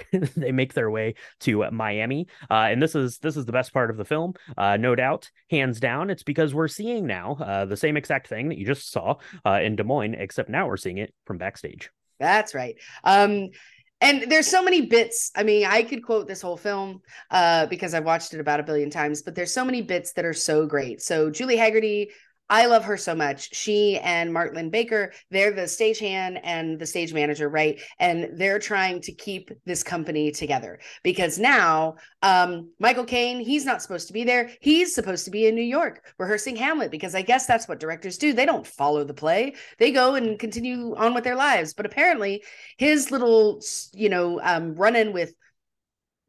[0.36, 3.90] they make their way to Miami, uh, and this is this is the best part
[3.90, 6.10] of the film, uh, no doubt, hands down.
[6.10, 9.60] It's because we're seeing now uh, the same exact thing that you just saw uh,
[9.62, 11.90] in Des Moines, except now we're seeing it from backstage.
[12.18, 12.76] That's right.
[13.04, 13.50] Um,
[14.00, 15.30] and there's so many bits.
[15.36, 18.64] I mean, I could quote this whole film uh, because I've watched it about a
[18.64, 21.00] billion times, but there's so many bits that are so great.
[21.00, 22.08] So Julie Hagerty
[22.52, 23.54] I love her so much.
[23.54, 27.80] She and Mark Linn-Baker, they're the stagehand and the stage manager, right?
[27.98, 33.80] And they're trying to keep this company together because now um, Michael Caine, he's not
[33.80, 34.50] supposed to be there.
[34.60, 38.18] He's supposed to be in New York rehearsing Hamlet because I guess that's what directors
[38.18, 38.34] do.
[38.34, 41.72] They don't follow the play, they go and continue on with their lives.
[41.72, 42.44] But apparently,
[42.76, 43.62] his little,
[43.94, 45.32] you know, um, run in with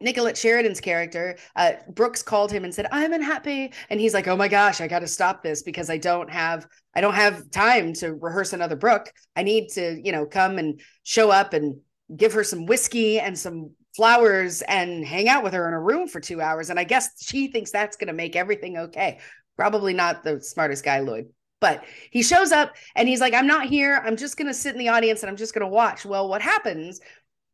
[0.04, 4.36] Nicolette Sheridan's character, uh, Brooks called him and said, "I'm unhappy," and he's like, "Oh
[4.36, 7.94] my gosh, I got to stop this because I don't have I don't have time
[7.94, 9.12] to rehearse another Brooke.
[9.36, 11.80] I need to, you know, come and show up and
[12.16, 16.08] give her some whiskey and some flowers and hang out with her in a room
[16.08, 16.70] for two hours.
[16.70, 19.20] And I guess she thinks that's going to make everything okay.
[19.56, 23.68] Probably not the smartest guy, Lloyd." But he shows up and he's like, I'm not
[23.68, 24.04] here.
[24.06, 26.04] I'm just going to sit in the audience and I'm just going to watch.
[26.04, 27.00] Well, what happens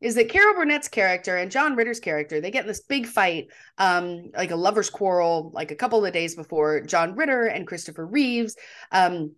[0.00, 3.48] is that Carol Burnett's character and John Ritter's character they get in this big fight,
[3.78, 6.80] um, like a lovers' quarrel, like a couple of days before.
[6.80, 8.56] John Ritter and Christopher Reeves
[8.92, 9.32] um,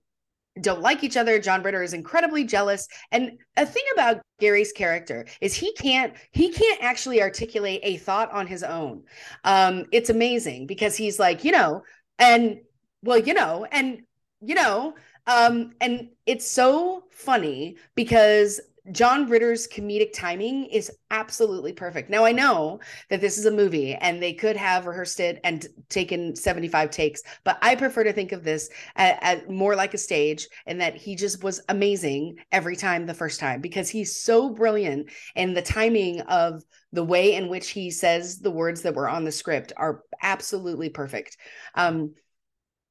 [0.60, 1.38] don't like each other.
[1.38, 6.50] John Ritter is incredibly jealous, and a thing about Gary's character is he can't he
[6.50, 9.02] can't actually articulate a thought on his own.
[9.44, 11.82] Um, it's amazing because he's like, you know,
[12.18, 12.60] and
[13.02, 14.02] well, you know, and
[14.40, 14.94] you know,
[15.26, 22.10] um, and it's so funny because John Ritter's comedic timing is absolutely perfect.
[22.10, 25.64] Now I know that this is a movie and they could have rehearsed it and
[25.88, 30.48] taken 75 takes, but I prefer to think of this as, more like a stage
[30.66, 35.10] and that he just was amazing every time the first time because he's so brilliant
[35.36, 39.24] and the timing of the way in which he says the words that were on
[39.24, 41.36] the script are absolutely perfect.
[41.76, 42.14] Um,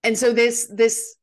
[0.04, 1.16] and so this this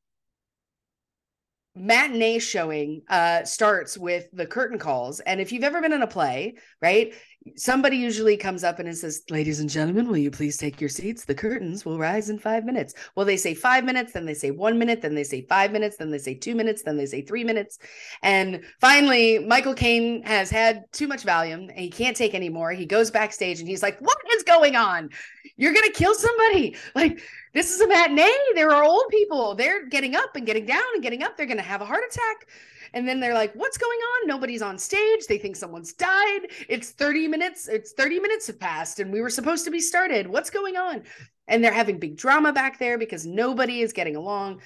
[1.78, 5.20] matinee showing uh starts with the curtain calls.
[5.20, 7.14] And if you've ever been in a play right
[7.56, 11.24] somebody usually comes up and says ladies and gentlemen will you please take your seats?
[11.24, 12.94] The curtains will rise in five minutes.
[13.14, 15.96] Well they say five minutes then they say one minute then they say five minutes
[15.96, 17.78] then they say two minutes then they say three minutes.
[18.22, 22.86] And finally michael caine has had too much valium and he can't take anymore he
[22.86, 25.10] goes backstage and he's like what is going on?
[25.56, 26.76] You're gonna kill somebody?
[26.94, 27.20] Like
[27.54, 28.32] this is a matinee.
[28.54, 29.54] There are old people.
[29.54, 31.36] They're getting up and getting down and getting up.
[31.36, 32.46] They're gonna have a heart attack
[32.94, 34.28] and then they're like, what's going on?
[34.28, 35.26] Nobody's on stage.
[35.28, 36.48] They think someone's died.
[36.68, 37.68] It's 30 minutes.
[37.68, 40.26] It's 30 minutes have passed and we were supposed to be started.
[40.26, 41.02] What's going on?
[41.46, 44.60] And they're having big drama back there because nobody is getting along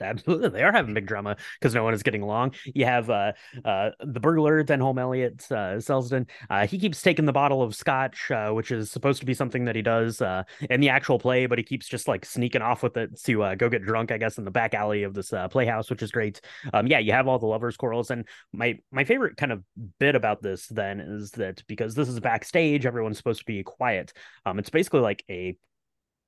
[0.00, 2.54] absolutely they are having big drama because no one is getting along.
[2.74, 3.32] You have uh
[3.64, 8.30] uh the burglar denholm elliott uh selsdon uh he keeps taking the bottle of scotch
[8.30, 11.46] uh which is supposed to be something that he does uh in the actual play
[11.46, 14.18] but he keeps just like sneaking off with it to uh, go get drunk i
[14.18, 16.40] guess in the back alley of this uh, playhouse which is great.
[16.72, 19.62] Um yeah you have all the lovers quarrels and my my favorite kind of
[19.98, 24.12] bit about this then is that because this is backstage everyone's supposed to be quiet.
[24.46, 25.56] Um it's basically like a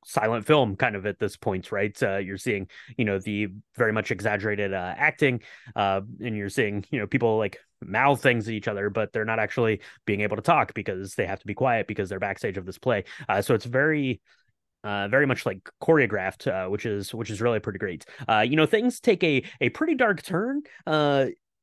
[0.05, 3.93] silent film kind of at this point right uh, you're seeing you know the very
[3.93, 5.41] much exaggerated uh, acting
[5.77, 9.25] uh, and you're seeing you know people like mouth things at each other but they're
[9.25, 12.57] not actually being able to talk because they have to be quiet because they're backstage
[12.57, 14.21] of this play uh, so it's very
[14.85, 18.05] uh, very much like choreographed, uh, which is which is really pretty great.
[18.29, 20.62] Uh, you know, things take a a pretty dark turn.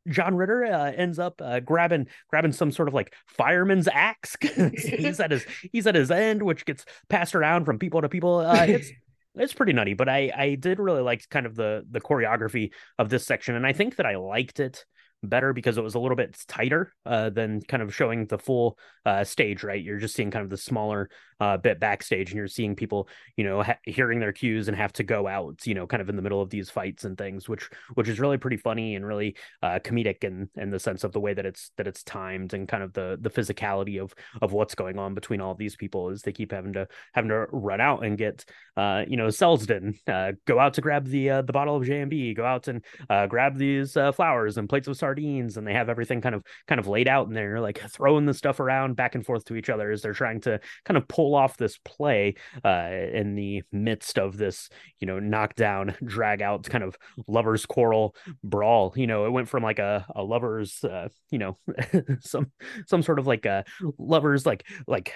[0.10, 4.36] John Ritter uh, ends up uh, grabbing grabbing some sort of like fireman's axe.
[4.42, 8.40] he's at his he's at his end, which gets passed around from people to people.
[8.40, 8.90] Uh, it's
[9.36, 13.10] it's pretty nutty, but I I did really like kind of the the choreography of
[13.10, 14.86] this section, and I think that I liked it
[15.22, 18.78] better because it was a little bit tighter uh, than kind of showing the full
[19.06, 19.64] uh, stage.
[19.64, 23.08] Right, you're just seeing kind of the smaller uh, bit backstage, and you're seeing people,
[23.36, 26.10] you know, ha- hearing their cues and have to go out, you know, kind of
[26.10, 29.06] in the middle of these fights and things, which which is really pretty funny and
[29.06, 32.54] really uh, comedic in in the sense of the way that it's that it's timed
[32.54, 36.10] and kind of the the physicality of of what's going on between all these people
[36.10, 39.96] as they keep having to having to run out and get, uh, you know, Selsdon
[40.08, 43.28] uh, go out to grab the uh, the bottle of J&B, go out and uh,
[43.28, 46.88] grab these flowers and plates of sardines, and they have everything kind of kind of
[46.88, 49.92] laid out, and they're like throwing the stuff around back and forth to each other
[49.92, 54.18] as they're trying to kind of pull pull off this play uh, in the midst
[54.18, 58.94] of this, you know, knockdown, drag out kind of lovers quarrel brawl.
[58.96, 61.58] You know, it went from like a, a lovers, uh, you know,
[62.22, 62.52] some
[62.88, 63.64] some sort of like a
[63.98, 65.14] lovers like like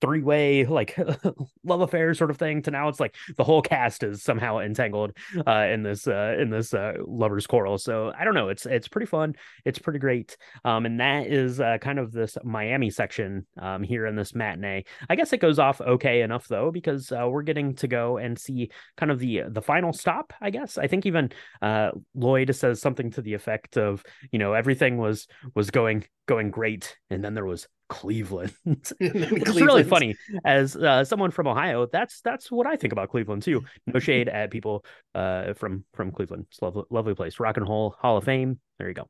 [0.00, 0.96] three way like
[1.64, 5.16] love affair sort of thing to now it's like the whole cast is somehow entangled
[5.46, 7.78] uh, in this uh, in this uh, lovers quarrel.
[7.78, 8.48] So I don't know.
[8.48, 9.34] It's it's pretty fun.
[9.64, 10.36] It's pretty great.
[10.64, 14.84] Um, and that is uh, kind of this Miami section um, here in this matinee.
[15.08, 18.38] I guess it goes off okay enough though because uh, we're getting to go and
[18.38, 20.32] see kind of the the final stop.
[20.40, 21.30] I guess I think even
[21.62, 26.50] uh, Lloyd says something to the effect of you know everything was was going going
[26.50, 28.52] great and then there was Cleveland.
[29.00, 31.86] it's really funny as uh, someone from Ohio.
[31.86, 33.64] That's that's what I think about Cleveland too.
[33.86, 36.46] No shade at people uh, from from Cleveland.
[36.50, 37.40] It's a lovely, lovely place.
[37.40, 38.58] Rock and Roll Hall of Fame.
[38.78, 39.08] There you go.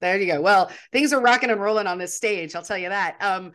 [0.00, 0.40] There you go.
[0.40, 2.54] Well, things are rocking and rolling on this stage.
[2.54, 3.16] I'll tell you that.
[3.20, 3.52] Um,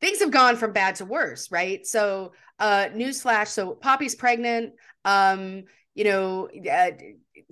[0.00, 1.84] things have gone from bad to worse, right?
[1.86, 3.48] So, uh, newsflash.
[3.48, 4.74] So Poppy's pregnant.
[5.04, 5.64] Um,
[5.98, 6.90] you know, uh,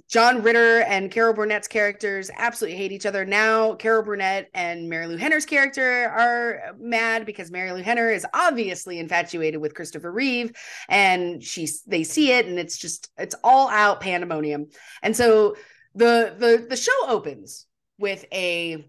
[0.08, 3.24] John Ritter and Carol Burnett's characters absolutely hate each other.
[3.24, 9.60] Now, Carol Burnett and Marilu Henner's character are mad because Marilu Henner is obviously infatuated
[9.60, 10.52] with Christopher Reeve,
[10.88, 14.68] and she's they see it, and it's just it's all out pandemonium.
[15.02, 15.56] And so
[15.96, 17.66] the the the show opens
[17.98, 18.86] with a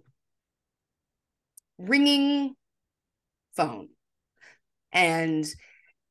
[1.79, 2.55] ringing
[3.55, 3.89] phone,
[4.91, 5.47] and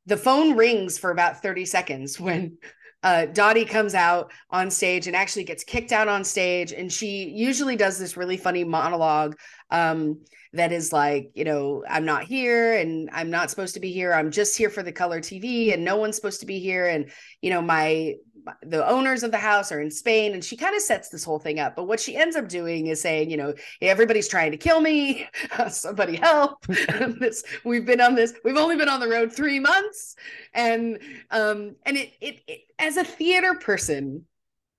[0.07, 2.59] the phone rings for about 30 seconds when
[3.07, 6.73] uh, Dottie comes out on stage and actually gets kicked out on stage.
[6.73, 9.39] And she usually does this really funny monologue
[9.71, 13.93] um, that is like, you know, I'm not here and I'm not supposed to be
[13.93, 14.13] here.
[14.13, 16.89] I'm just here for the color TV and no one's supposed to be here.
[16.89, 18.15] And, you know, my
[18.63, 21.39] the owners of the house are in Spain and she kind of sets this whole
[21.39, 21.77] thing up.
[21.77, 24.81] But what she ends up doing is saying, you know, hey, everybody's trying to kill
[24.81, 25.27] me.
[25.69, 26.65] Somebody help.
[26.67, 30.17] this we've been on this, we've only been on the road three months.
[30.55, 30.99] And
[31.31, 34.27] um, and it, it it as a theater person,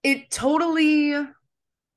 [0.03, 1.13] it totally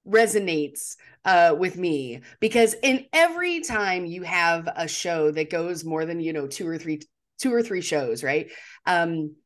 [0.08, 6.06] resonates uh with me because in every time you have a show that goes more
[6.06, 7.02] than you know two or three
[7.38, 8.50] two or three shows right
[8.86, 9.36] um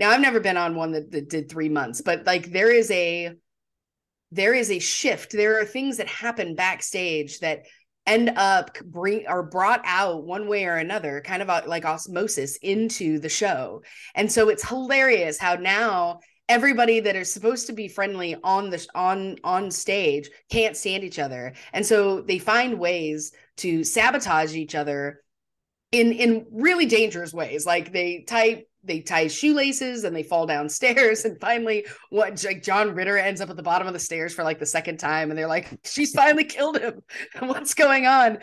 [0.00, 2.90] now I've never been on one that, that did three months, but like there is
[2.90, 3.34] a
[4.32, 5.32] there is a shift.
[5.32, 7.66] There are things that happen backstage that
[8.06, 12.56] end up bring or brought out one way or another kind of uh, like osmosis
[12.56, 13.82] into the show.
[14.14, 18.84] And so it's hilarious how now everybody that is supposed to be friendly on the
[18.94, 21.52] on on stage can't stand each other.
[21.72, 25.20] And so they find ways to sabotage each other
[25.92, 27.66] in in really dangerous ways.
[27.66, 32.94] Like they tie they tie shoelaces and they fall downstairs and finally what like John
[32.94, 35.38] Ritter ends up at the bottom of the stairs for like the second time and
[35.38, 37.02] they're like she's finally killed him.
[37.40, 38.38] What's going on?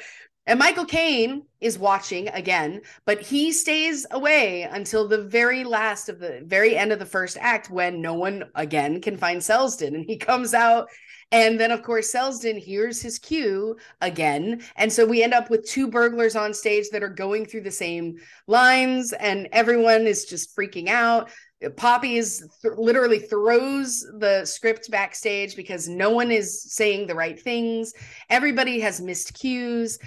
[0.46, 6.20] And Michael Caine is watching again but he stays away until the very last of
[6.20, 10.06] the very end of the first act when no one again can find Selsdon and
[10.06, 10.88] he comes out
[11.32, 14.62] and then, of course, Selsdon hears his cue again.
[14.78, 17.72] And so we end up with two burglars on stage that are going through the
[17.72, 18.18] same
[18.48, 21.30] lines, and everyone is just freaking out.
[21.76, 27.40] Poppy is th- literally throws the script backstage because no one is saying the right
[27.40, 27.94] things.
[28.30, 30.00] Everybody has missed cues.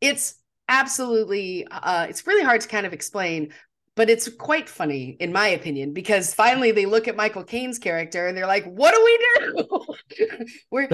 [0.00, 0.34] It's
[0.68, 3.52] absolutely uh, it's really hard to kind of explain
[3.96, 8.26] but it's quite funny in my opinion because finally they look at michael caine's character
[8.26, 10.46] and they're like what do we do?
[10.70, 10.88] We're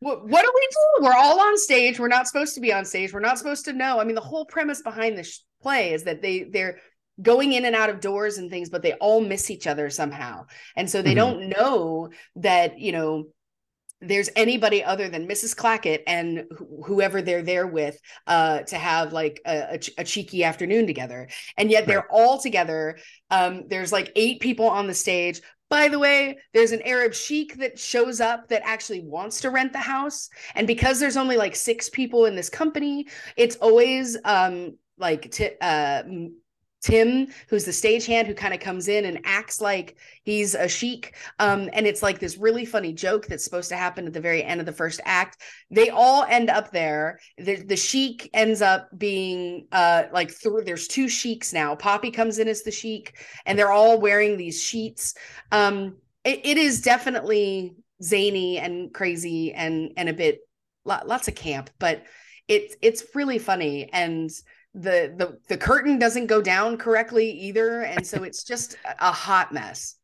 [0.00, 1.04] what, what do we do?
[1.04, 1.98] We're all on stage.
[1.98, 3.12] We're not supposed to be on stage.
[3.14, 3.98] We're not supposed to know.
[3.98, 6.78] I mean the whole premise behind this play is that they they're
[7.22, 10.46] going in and out of doors and things but they all miss each other somehow.
[10.76, 11.16] And so they mm-hmm.
[11.16, 13.28] don't know that you know
[14.08, 15.54] there's anybody other than Mrs.
[15.54, 20.04] Clackett and wh- whoever they're there with uh, to have like a, a, ch- a,
[20.04, 21.28] cheeky afternoon together.
[21.56, 22.08] And yet they're right.
[22.10, 22.98] all together.
[23.30, 25.40] Um, there's like eight people on the stage.
[25.70, 29.72] By the way, there's an Arab sheik that shows up that actually wants to rent
[29.72, 30.28] the house.
[30.54, 35.56] And because there's only like six people in this company, it's always um, like t-
[35.60, 36.02] uh,
[36.84, 41.16] Tim, who's the stagehand who kind of comes in and acts like he's a sheik.
[41.38, 44.44] Um, and it's like this really funny joke that's supposed to happen at the very
[44.44, 45.40] end of the first act.
[45.70, 47.20] They all end up there.
[47.38, 51.74] The, the sheik ends up being uh, like th- there's two sheiks now.
[51.74, 53.16] Poppy comes in as the sheik,
[53.46, 55.14] and they're all wearing these sheets.
[55.52, 60.40] Um, it, it is definitely zany and crazy and and a bit
[60.84, 62.04] lots of camp, but
[62.46, 64.30] it's it's really funny and
[64.74, 69.52] the the the curtain doesn't go down correctly either and so it's just a hot
[69.52, 69.96] mess.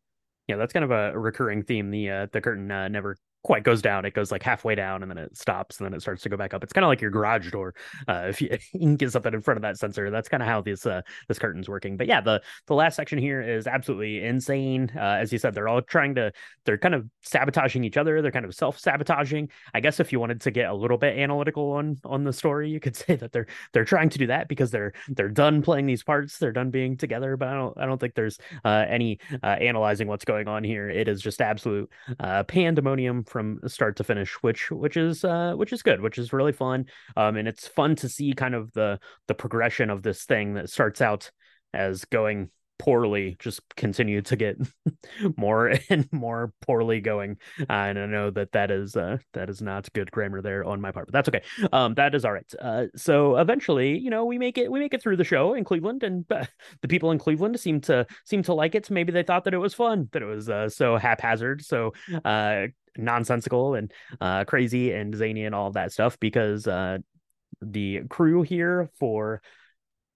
[0.47, 3.81] Yeah that's kind of a recurring theme the uh the curtain uh, never quite goes
[3.81, 4.05] down.
[4.05, 6.37] It goes like halfway down and then it stops and then it starts to go
[6.37, 6.63] back up.
[6.63, 7.75] It's kind of like your garage door.
[8.07, 8.51] Uh, if you,
[8.97, 11.69] get something in front of that sensor, that's kind of how this uh, this curtain's
[11.69, 11.97] working.
[11.97, 14.91] But yeah, the the last section here is absolutely insane.
[14.95, 16.33] Uh, as you said, they're all trying to
[16.65, 18.21] they're kind of sabotaging each other.
[18.21, 19.51] They're kind of self sabotaging.
[19.73, 22.71] I guess if you wanted to get a little bit analytical on on the story,
[22.71, 25.87] you could say that they're they're trying to do that because they're they're done playing
[25.87, 26.39] these parts.
[26.39, 27.37] They're done being together.
[27.37, 30.91] But I don't I don't think there's uh, any uh, analyzing what's going on here.
[30.91, 35.73] It is just absolute uh, pandemonium from start to finish, which which is uh, which
[35.73, 36.87] is good, which is really fun.
[37.17, 40.69] Um, and it's fun to see kind of the the progression of this thing that
[40.69, 41.31] starts out
[41.73, 42.51] as going
[42.81, 44.57] poorly just continue to get
[45.37, 47.37] more and more poorly going.
[47.61, 50.81] Uh, and i know that that is uh, that is not good grammar there on
[50.81, 51.43] my part but that's okay.
[51.73, 52.53] Um that is all right.
[52.61, 55.63] Uh, so eventually you know we make it we make it through the show in
[55.63, 56.47] cleveland and uh,
[56.81, 58.91] the people in cleveland seem to seem to like it.
[58.91, 61.93] Maybe they thought that it was fun that it was uh, so haphazard so
[62.25, 62.67] uh
[62.97, 66.99] nonsensical and uh crazy and zany and all that stuff because uh
[67.63, 69.43] the crew here for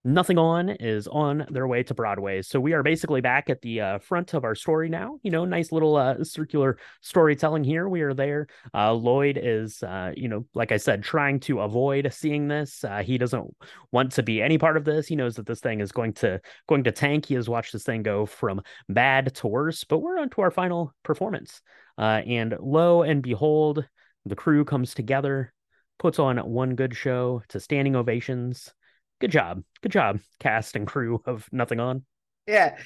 [0.07, 2.43] Nothing On is on their way to Broadway.
[2.43, 5.19] So we are basically back at the uh, front of our story now.
[5.23, 7.89] You know, nice little uh, circular storytelling here.
[7.89, 8.49] We are there.
[8.75, 12.85] Uh, Lloyd is, uh, you know, like I said, trying to avoid seeing this.
[12.85, 13.47] Uh, he doesn't
[13.93, 15.07] want to be any part of this.
[15.07, 16.39] He knows that this thing is going to
[16.69, 17.25] going to tank.
[17.25, 19.85] He has watched this thing go from bad to worse.
[19.85, 21.63] But we're on to our final performance.
[21.97, 23.89] Uh, and lo and behold,
[24.27, 25.55] the crew comes together,
[25.99, 28.75] puts on one good show to standing ovations
[29.21, 29.63] good job.
[29.83, 32.05] Good job, cast and crew of Nothing On.
[32.47, 32.77] Yeah.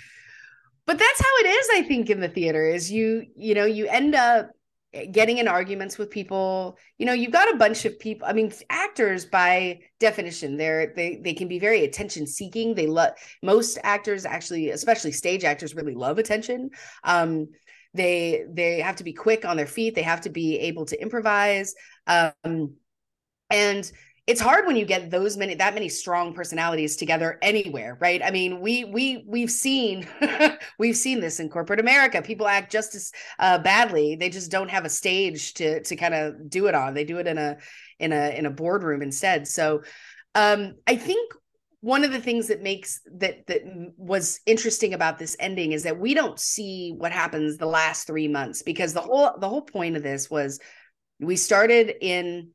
[0.87, 3.87] But that's how it is, I think, in the theater is you, you know, you
[3.89, 4.51] end up
[5.13, 8.51] getting in arguments with people you know you've got a bunch of people i mean
[8.71, 13.13] actors by definition they're they they can be very attention seeking they love
[13.43, 16.71] most actors actually especially stage actors really love attention
[17.05, 17.47] um
[17.93, 21.01] they they have to be quick on their feet they have to be able to
[21.01, 21.75] improvise
[22.07, 22.75] um
[23.51, 23.93] and
[24.29, 28.23] it's hard when you get those many that many strong personalities together anywhere right?
[28.23, 30.07] I mean we we we've seen
[30.79, 32.23] we've seen this in corporate america.
[32.23, 34.15] People act just as uh, badly.
[34.15, 36.95] They just don't have a stage to to kind of do it on.
[36.95, 37.57] They do it in a
[37.99, 39.49] in a in a boardroom instead.
[39.49, 39.83] So
[40.35, 41.33] um i think
[41.81, 43.63] one of the things that makes that that
[43.97, 48.29] was interesting about this ending is that we don't see what happens the last 3
[48.29, 50.61] months because the whole the whole point of this was
[51.21, 52.51] we started in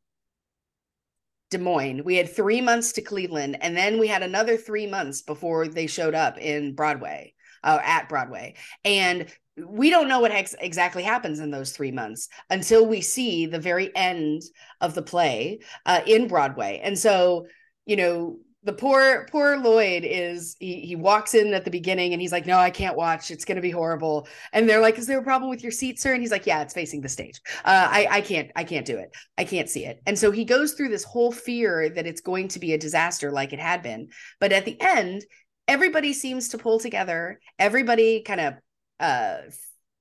[1.54, 2.04] Des Moines.
[2.04, 5.88] We had three months to Cleveland, and then we had another three months before they
[5.88, 7.34] showed up in Broadway,
[7.64, 8.56] uh, at Broadway.
[8.84, 13.46] And we don't know what ex- exactly happens in those three months until we see
[13.46, 14.42] the very end
[14.82, 16.82] of the play uh, in Broadway.
[16.84, 17.46] And so,
[17.86, 22.22] you know, the poor poor Lloyd is he, he walks in at the beginning and
[22.22, 23.30] he's like, no, I can't watch.
[23.30, 24.28] It's going to be horrible.
[24.54, 26.14] And they're like, is there a problem with your seat, sir?
[26.14, 27.42] And he's like, yeah, it's facing the stage.
[27.66, 29.16] Uh, I I can't I can't do it.
[29.38, 30.02] I can't see it.
[30.06, 33.32] And so he goes through this whole fear that it's going to be a disaster
[33.32, 34.10] like it had been.
[34.40, 35.26] But at the end,
[35.68, 37.40] everybody seems to pull together.
[37.60, 38.54] Everybody kind of
[39.00, 39.38] uh,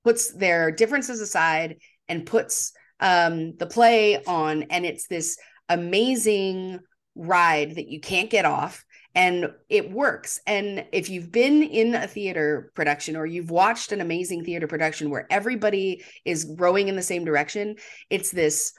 [0.03, 5.37] puts their differences aside and puts um, the play on, and it's this
[5.69, 6.79] amazing
[7.15, 8.83] ride that you can't get off
[9.15, 10.39] and it works.
[10.47, 15.09] And if you've been in a theater production or you've watched an amazing theater production
[15.09, 17.75] where everybody is rowing in the same direction
[18.09, 18.73] it's this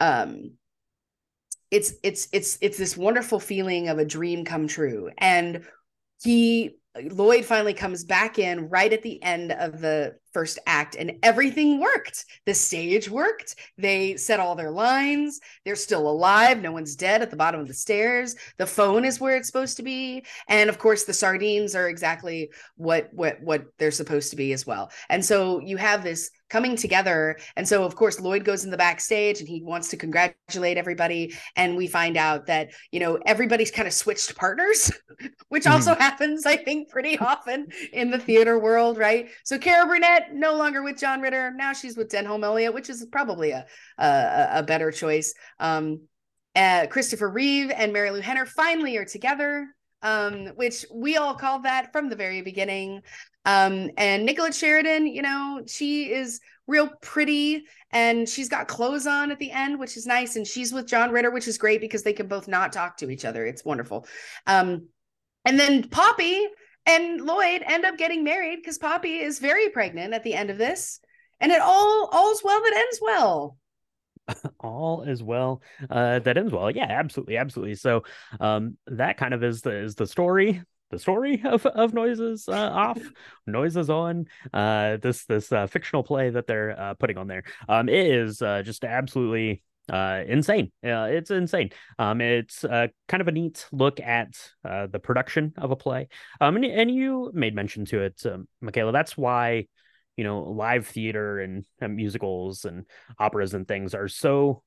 [0.00, 0.52] um
[1.70, 5.10] it's it's it's it's this wonderful feeling of a dream come true.
[5.18, 5.64] And
[6.22, 11.12] he Lloyd finally comes back in right at the end of the first act and
[11.22, 12.24] everything worked.
[12.46, 13.56] The stage worked.
[13.78, 15.40] They said all their lines.
[15.64, 16.60] They're still alive.
[16.60, 18.34] No one's dead at the bottom of the stairs.
[18.58, 20.24] The phone is where it's supposed to be.
[20.48, 24.66] And of course the sardines are exactly what what what they're supposed to be as
[24.66, 24.90] well.
[25.08, 27.38] And so you have this coming together.
[27.56, 31.34] And so of course Lloyd goes in the backstage and he wants to congratulate everybody
[31.56, 34.90] and we find out that, you know, everybody's kind of switched partners,
[35.48, 35.72] which mm-hmm.
[35.72, 39.30] also happens I think pretty often in the theater world, right?
[39.44, 41.52] So Carol Burnett no longer with John Ritter.
[41.52, 43.66] Now she's with Denholm Elliott, which is probably a
[43.98, 45.34] a, a better choice.
[45.58, 46.02] Um,
[46.56, 49.68] uh, Christopher Reeve and Marilu Henner finally are together,
[50.02, 53.02] um, which we all called that from the very beginning.
[53.44, 59.30] Um, and Nicolette Sheridan, you know, she is real pretty and she's got clothes on
[59.30, 60.36] at the end, which is nice.
[60.36, 63.10] And she's with John Ritter, which is great because they can both not talk to
[63.10, 63.44] each other.
[63.44, 64.06] It's wonderful.
[64.46, 64.88] Um,
[65.44, 66.46] and then Poppy,
[66.86, 70.58] and Lloyd end up getting married because Poppy is very pregnant at the end of
[70.58, 71.00] this,
[71.40, 73.56] and it all all's well that ends well.
[74.60, 76.70] all is well uh, that ends well.
[76.70, 77.74] Yeah, absolutely, absolutely.
[77.74, 78.04] So
[78.38, 82.52] um, that kind of is the is the story the story of of noises uh,
[82.52, 82.98] off
[83.46, 87.88] noises on uh this this uh, fictional play that they're uh, putting on there um
[87.88, 90.70] it is uh, just absolutely uh, insane.
[90.84, 91.70] Uh, it's insane.
[91.98, 94.28] Um, it's uh, kind of a neat look at
[94.64, 96.08] uh, the production of a play.
[96.40, 98.92] Um, and, and you made mention to it, um, Michaela.
[98.92, 99.66] That's why
[100.16, 102.84] you know live theater and, and musicals and
[103.18, 104.62] operas and things are so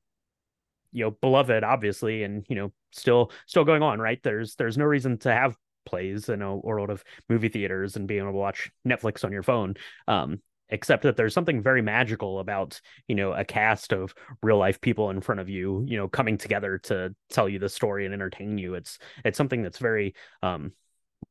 [0.92, 4.00] you know beloved, obviously, and you know still still going on.
[4.00, 4.22] Right?
[4.24, 5.56] There's there's no reason to have
[5.86, 9.44] plays in a world of movie theaters and being able to watch Netflix on your
[9.44, 9.76] phone.
[10.08, 10.42] Um,
[10.74, 15.12] except that there's something very magical about you know a cast of real life people
[15.12, 18.58] in front of you you know coming together to tell you the story and entertain
[18.58, 18.74] you.
[18.74, 20.74] It's it's something that's very um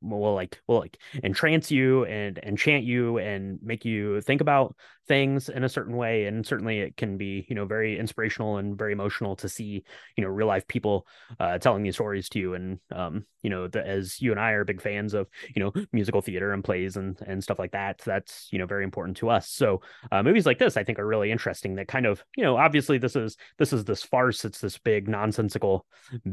[0.03, 4.77] will like will like entrance you and enchant you and make you think about
[5.09, 8.79] things in a certain way and certainly it can be you know very inspirational and
[8.79, 9.85] very emotional to see
[10.17, 11.07] you know real life people
[11.41, 14.53] uh, telling these stories to you and um you know the, as you and I
[14.53, 17.99] are big fans of you know musical theater and plays and and stuff like that
[17.99, 19.49] that's you know very important to us.
[19.49, 22.57] So uh, movies like this I think are really interesting that kind of you know
[22.57, 25.87] obviously this is this is this farce it's this big nonsensical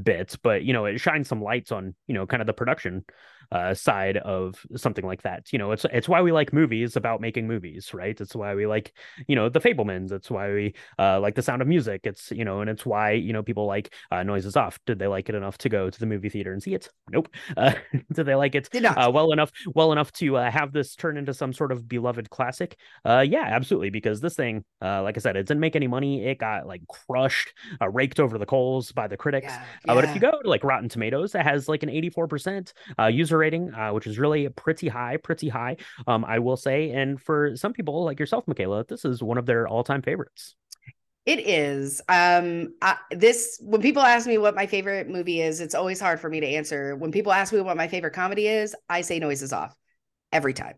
[0.03, 3.03] bit but you know it shines some lights on you know kind of the production
[3.51, 5.51] uh, side of something like that.
[5.51, 8.19] You know, it's it's why we like movies about making movies, right?
[8.19, 8.93] It's why we like
[9.27, 10.11] you know the Fabelmans.
[10.11, 12.01] It's why we uh, like the Sound of Music.
[12.03, 14.79] It's you know, and it's why you know people like uh, Noises Off.
[14.85, 16.89] Did they like it enough to go to the movie theater and see it?
[17.09, 17.29] Nope.
[17.57, 17.73] Uh,
[18.13, 21.33] did they like it uh, well enough well enough to uh, have this turn into
[21.33, 22.77] some sort of beloved classic?
[23.03, 23.89] Uh, yeah, absolutely.
[23.89, 26.25] Because this thing, uh, like I said, it didn't make any money.
[26.25, 29.47] It got like crushed, uh, raked over the coals by the critics.
[29.51, 29.93] Yeah, yeah.
[29.93, 33.38] But if you go to like Rotten Tomatoes, it has like an 84% uh, user
[33.39, 36.91] rating, uh, which is really pretty high, pretty high, um, I will say.
[36.91, 40.55] And for some people like yourself, Michaela, this is one of their all-time favorites.
[41.25, 42.01] It is.
[42.09, 46.19] Um, I, this when people ask me what my favorite movie is, it's always hard
[46.19, 46.95] for me to answer.
[46.95, 49.75] When people ask me what my favorite comedy is, I say Noises Off
[50.31, 50.75] every time.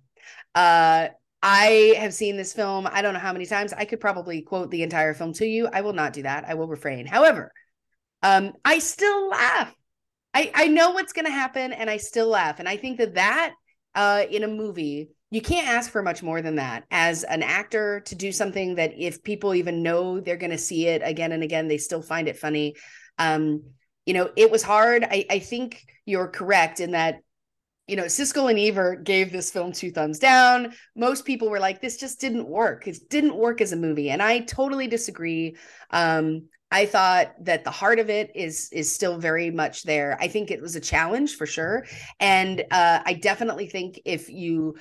[0.53, 1.07] Uh,
[1.41, 2.87] I have seen this film.
[2.91, 3.73] I don't know how many times.
[3.73, 5.69] I could probably quote the entire film to you.
[5.71, 6.45] I will not do that.
[6.47, 7.05] I will refrain.
[7.05, 7.51] However,
[8.21, 9.73] um, I still laugh
[10.33, 13.15] I I know what's going to happen and I still laugh and I think that
[13.15, 13.53] that
[13.95, 18.01] uh in a movie you can't ask for much more than that as an actor
[18.01, 21.43] to do something that if people even know they're going to see it again and
[21.43, 22.75] again they still find it funny
[23.17, 23.63] um
[24.05, 27.21] you know it was hard I I think you're correct in that
[27.91, 30.73] you know, Siskel and Ebert gave this film two thumbs down.
[30.95, 32.87] Most people were like, this just didn't work.
[32.87, 34.09] It didn't work as a movie.
[34.11, 35.57] And I totally disagree.
[35.89, 40.17] Um, I thought that the heart of it is is still very much there.
[40.19, 41.85] I think it was a challenge for sure,
[42.19, 44.75] and uh, I definitely think if you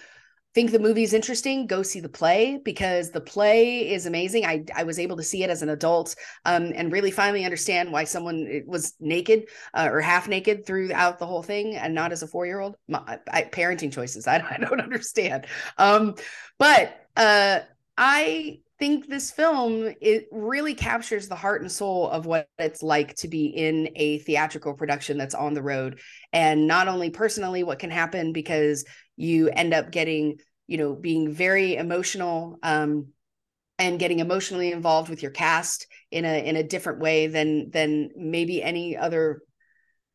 [0.53, 4.45] think the movie's interesting, go see the play because the play is amazing.
[4.45, 6.15] I I was able to see it as an adult
[6.45, 11.27] um, and really finally understand why someone was naked uh, or half naked throughout the
[11.27, 12.77] whole thing and not as a four year old.
[12.89, 15.47] Parenting choices I, I don't understand,
[15.79, 16.15] um,
[16.59, 17.61] but uh,
[17.97, 23.15] I think this film it really captures the heart and soul of what it's like
[23.17, 26.01] to be in a theatrical production that's on the road.
[26.33, 28.85] And not only personally what can happen because
[29.17, 33.09] you end up getting you know being very emotional um,
[33.79, 38.11] and getting emotionally involved with your cast in a in a different way than than
[38.17, 39.43] maybe any other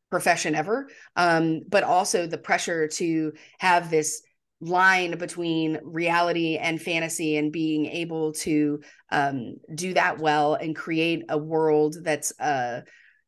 [0.10, 0.88] profession ever.
[1.16, 4.22] Um, but also the pressure to have this
[4.62, 8.82] line between reality and fantasy and being able to
[9.12, 12.82] um, do that well and create a world that's uh,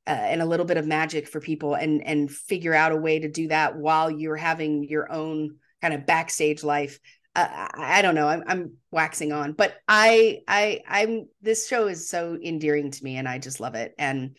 [0.08, 3.20] uh, and a little bit of magic for people and and figure out a way
[3.20, 7.00] to do that while you're having your own kind of backstage life.
[7.36, 8.28] Uh, I, don't know.
[8.28, 13.18] I'm, I'm waxing on but i i i'm this show is so endearing to me
[13.18, 13.94] and i just love it.
[14.00, 14.36] And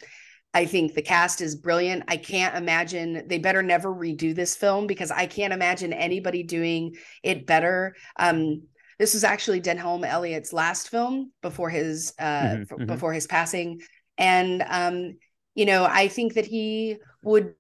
[0.54, 2.04] I think the cast is brilliant.
[2.08, 6.96] I can't imagine they better never redo this film because I can't imagine anybody doing
[7.22, 7.94] it better.
[8.18, 8.62] Um,
[8.98, 12.86] this was actually Denholm Elliott's last film before his uh, mm-hmm, f- mm-hmm.
[12.86, 13.80] before his passing,
[14.16, 15.18] and um,
[15.54, 17.54] you know I think that he would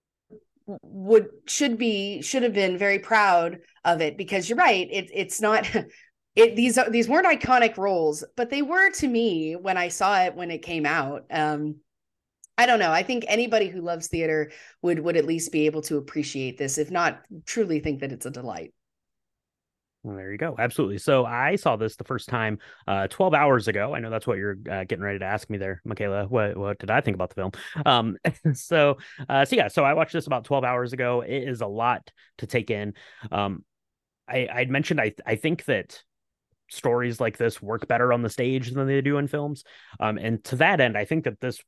[0.66, 4.88] would should be should have been very proud of it because you're right.
[4.90, 5.68] It, it's not.
[6.36, 10.36] It, these these weren't iconic roles, but they were to me when I saw it
[10.36, 11.24] when it came out.
[11.32, 11.80] Um,
[12.58, 12.90] I don't know.
[12.90, 14.50] I think anybody who loves theater
[14.82, 18.26] would would at least be able to appreciate this, if not truly think that it's
[18.26, 18.74] a delight.
[20.02, 20.56] Well, there you go.
[20.58, 20.98] Absolutely.
[20.98, 23.94] So I saw this the first time uh, 12 hours ago.
[23.94, 26.26] I know that's what you're uh, getting ready to ask me there, Michaela.
[26.26, 27.52] What what did I think about the film?
[27.86, 28.16] Um,
[28.54, 28.98] so
[29.28, 31.20] uh, so yeah, so I watched this about 12 hours ago.
[31.20, 32.94] It is a lot to take in.
[33.30, 33.64] Um,
[34.28, 36.02] I I'd mentioned I I think that
[36.70, 39.64] stories like this work better on the stage than they do in films.
[40.00, 41.60] Um, and to that end, I think that this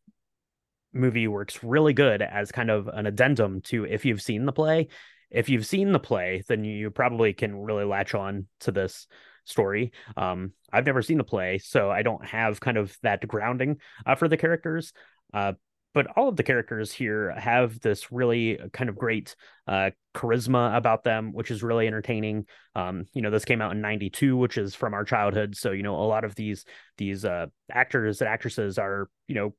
[0.92, 4.88] movie works really good as kind of an addendum to if you've seen the play.
[5.30, 9.06] If you've seen the play, then you probably can really latch on to this
[9.44, 9.92] story.
[10.16, 14.16] Um, I've never seen the play, so I don't have kind of that grounding uh,
[14.16, 14.92] for the characters.
[15.32, 15.52] Uh,
[15.92, 19.34] but all of the characters here have this really kind of great
[19.66, 22.46] uh, charisma about them, which is really entertaining.
[22.76, 25.82] Um, you know, this came out in '92, which is from our childhood, so you
[25.82, 26.64] know a lot of these
[26.96, 29.54] these uh, actors and actresses are you know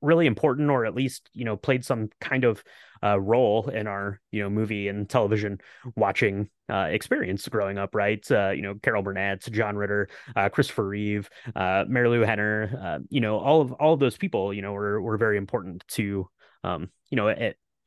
[0.00, 2.62] really important or at least you know played some kind of
[3.02, 5.58] uh, role in our you know movie and television
[5.96, 8.30] watching uh, experience growing up right?
[8.30, 13.20] Uh, you know carol burnett john ritter uh, christopher reeve uh, lou henner uh, you
[13.20, 16.28] know all of all of those people you know were, were very important to
[16.64, 17.28] um, you know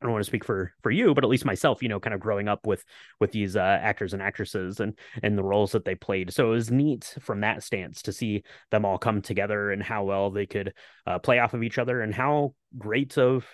[0.04, 2.12] I don't want to speak for for you, but at least myself, you know, kind
[2.12, 2.84] of growing up with
[3.20, 6.30] with these uh, actors and actresses and and the roles that they played.
[6.30, 10.04] So it was neat from that stance to see them all come together and how
[10.04, 10.74] well they could
[11.06, 13.46] uh, play off of each other and how great of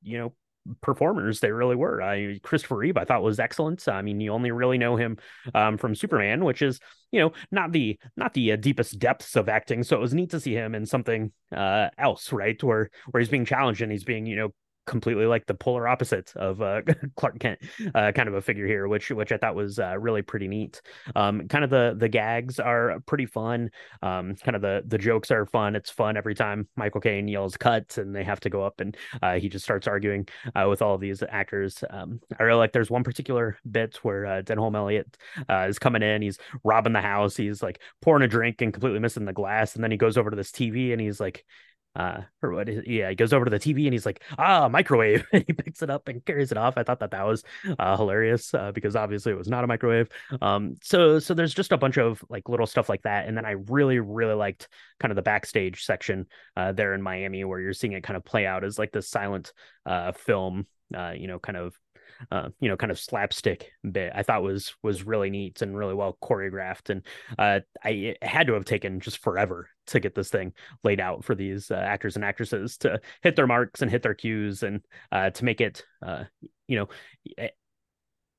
[0.00, 0.32] you know
[0.80, 2.00] performers they really were.
[2.00, 3.86] I Christopher Reeve I thought was excellent.
[3.86, 5.18] I mean, you only really know him
[5.54, 6.80] um, from Superman, which is
[7.12, 9.82] you know not the not the uh, deepest depths of acting.
[9.82, 12.62] So it was neat to see him in something uh, else, right?
[12.62, 14.54] Where where he's being challenged and he's being you know
[14.88, 16.82] completely like the polar opposite of uh,
[17.16, 17.60] Clark Kent,
[17.94, 20.80] uh, kind of a figure here, which which I thought was uh, really pretty neat.
[21.14, 23.70] Um, kind of the the gags are pretty fun.
[24.02, 25.76] Um, kind of the the jokes are fun.
[25.76, 28.96] It's fun every time Michael Caine yells "cut" and they have to go up and
[29.22, 31.84] uh, he just starts arguing uh, with all of these actors.
[31.90, 32.72] Um, I really like.
[32.72, 35.16] There's one particular bit where uh, Denholm Elliott
[35.68, 36.22] is coming in.
[36.22, 37.36] He's robbing the house.
[37.36, 40.30] He's like pouring a drink and completely missing the glass, and then he goes over
[40.30, 41.44] to this TV and he's like
[41.98, 44.68] uh or what is, yeah he goes over to the tv and he's like ah
[44.68, 45.26] microwave.
[45.32, 46.78] And he picks it up and carries it off.
[46.78, 47.44] I thought that that was
[47.78, 50.08] uh hilarious uh, because obviously it was not a microwave.
[50.40, 53.26] Um so so there's just a bunch of like little stuff like that.
[53.26, 54.68] And then i really really liked
[55.00, 56.26] kind of the backstage section
[56.56, 59.08] uh there in miami where you're seeing it kind of play out as like this
[59.08, 59.52] silent
[59.86, 61.78] uh film uh you know kind of
[62.30, 64.12] uh, you know, kind of slapstick bit.
[64.14, 67.02] I thought was was really neat and really well choreographed, and
[67.38, 70.52] uh, I had to have taken just forever to get this thing
[70.84, 74.14] laid out for these uh, actors and actresses to hit their marks and hit their
[74.14, 76.24] cues, and uh, to make it, uh,
[76.66, 76.88] you know,
[77.36, 77.48] eh,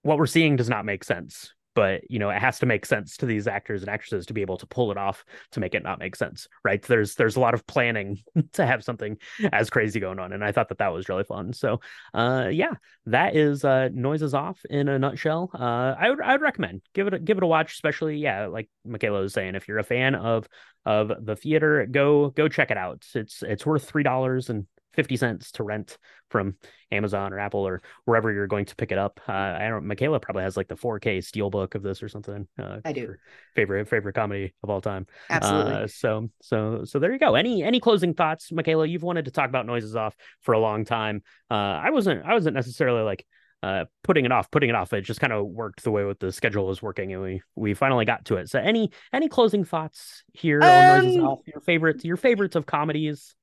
[0.01, 3.15] what we're seeing does not make sense but you know it has to make sense
[3.15, 5.81] to these actors and actresses to be able to pull it off to make it
[5.81, 6.81] not make sense right?
[6.81, 8.21] There's there's a lot of planning
[8.53, 9.15] to have something
[9.53, 11.53] as crazy going on and i thought that that was really fun.
[11.53, 11.79] So
[12.13, 12.73] uh yeah
[13.05, 15.51] that is uh noises off in a nutshell.
[15.53, 16.81] Uh i would i would recommend.
[16.93, 19.79] Give it a, give it a watch especially yeah like michaela was saying if you're
[19.79, 20.49] a fan of
[20.85, 23.05] of the theater go go check it out.
[23.15, 24.67] It's it's worth three dollars and
[24.99, 25.97] 50 cents to rent
[26.29, 26.55] from
[26.91, 29.21] Amazon or Apple or wherever you're going to pick it up.
[29.29, 32.49] Uh, I don't Michaela probably has like the 4K steelbook of this or something.
[32.61, 33.15] Uh, I do.
[33.55, 35.07] Favorite favorite comedy of all time.
[35.29, 35.71] Absolutely.
[35.71, 37.35] Uh, so so so there you go.
[37.35, 38.85] Any any closing thoughts, Michaela?
[38.85, 41.21] You've wanted to talk about noises off for a long time.
[41.49, 43.25] Uh, I wasn't I wasn't necessarily like
[43.63, 44.91] uh, putting it off, putting it off.
[44.91, 47.73] It just kind of worked the way what the schedule was working, and we we
[47.73, 48.49] finally got to it.
[48.49, 51.39] So, any any closing thoughts here um, on Noises Off?
[51.45, 53.35] Your favorites, your favorites of comedies?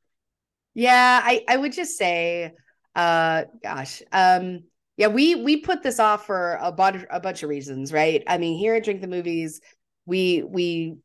[0.77, 2.53] Yeah, I I would just say,
[2.95, 4.65] uh, gosh, um,
[4.99, 8.23] yeah, we we put this off for a bunch a bunch of reasons, right?
[8.27, 9.63] I mean, here at Drink the Movies,
[10.05, 10.99] we we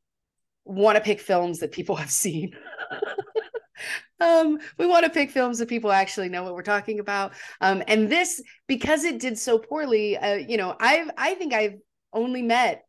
[0.65, 2.53] want to pick films that people have seen.
[4.19, 7.33] um, we want to pick films that people actually know what we're talking about.
[7.61, 11.75] Um, and this because it did so poorly, uh, you know, I've I think I've
[12.13, 12.83] only met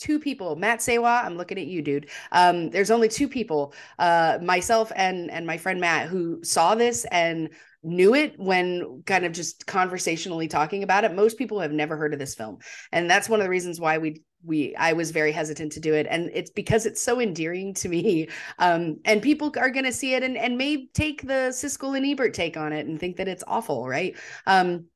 [0.00, 2.08] two people matt Sewa, i'm looking at you dude.
[2.32, 7.04] Um, there's only two people uh, myself and and my friend matt who saw this
[7.10, 7.50] and
[7.82, 11.14] knew it when kind of just conversationally talking about it.
[11.14, 12.58] Most people have never heard of this film.
[12.92, 15.94] And that's one of the reasons why we we i was very hesitant to do
[15.94, 16.06] it.
[16.08, 18.28] And it's because it's so endearing to me.
[18.58, 22.04] Um, and people are going to see it and and may take the siskel and
[22.04, 24.16] ebert take on it and think that it's awful right?
[24.46, 24.86] Um,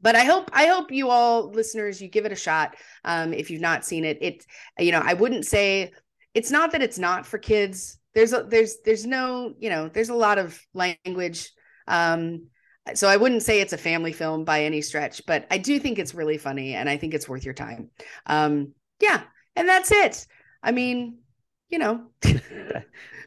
[0.00, 3.50] but I hope I hope you all listeners you give it a shot um, if
[3.50, 4.18] you've not seen it.
[4.20, 4.46] It
[4.78, 5.92] you know I wouldn't say
[6.34, 7.98] it's not that it's not for kids.
[8.14, 11.50] There's a there's there's no you know there's a lot of language.
[11.86, 12.48] Um,
[12.94, 15.98] so I wouldn't say it's a family film by any stretch, but I do think
[15.98, 17.90] it's really funny and I think it's worth your time.
[18.26, 19.22] Um, yeah,
[19.56, 20.26] and that's it.
[20.62, 21.18] I mean,
[21.68, 22.06] you know.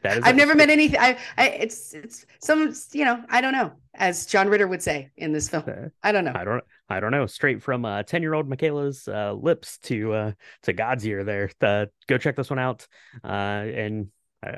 [0.04, 1.00] I've never met anything.
[1.00, 5.12] I, I, it's, it's some, you know, I don't know, as John Ritter would say
[5.18, 5.92] in this film.
[6.02, 6.34] I don't know.
[6.34, 7.26] I don't, I don't know.
[7.26, 10.32] Straight from uh, ten year old Michaela's uh, lips to uh,
[10.64, 11.24] to God's ear.
[11.24, 12.88] There, uh, go check this one out.
[13.24, 14.08] Uh, and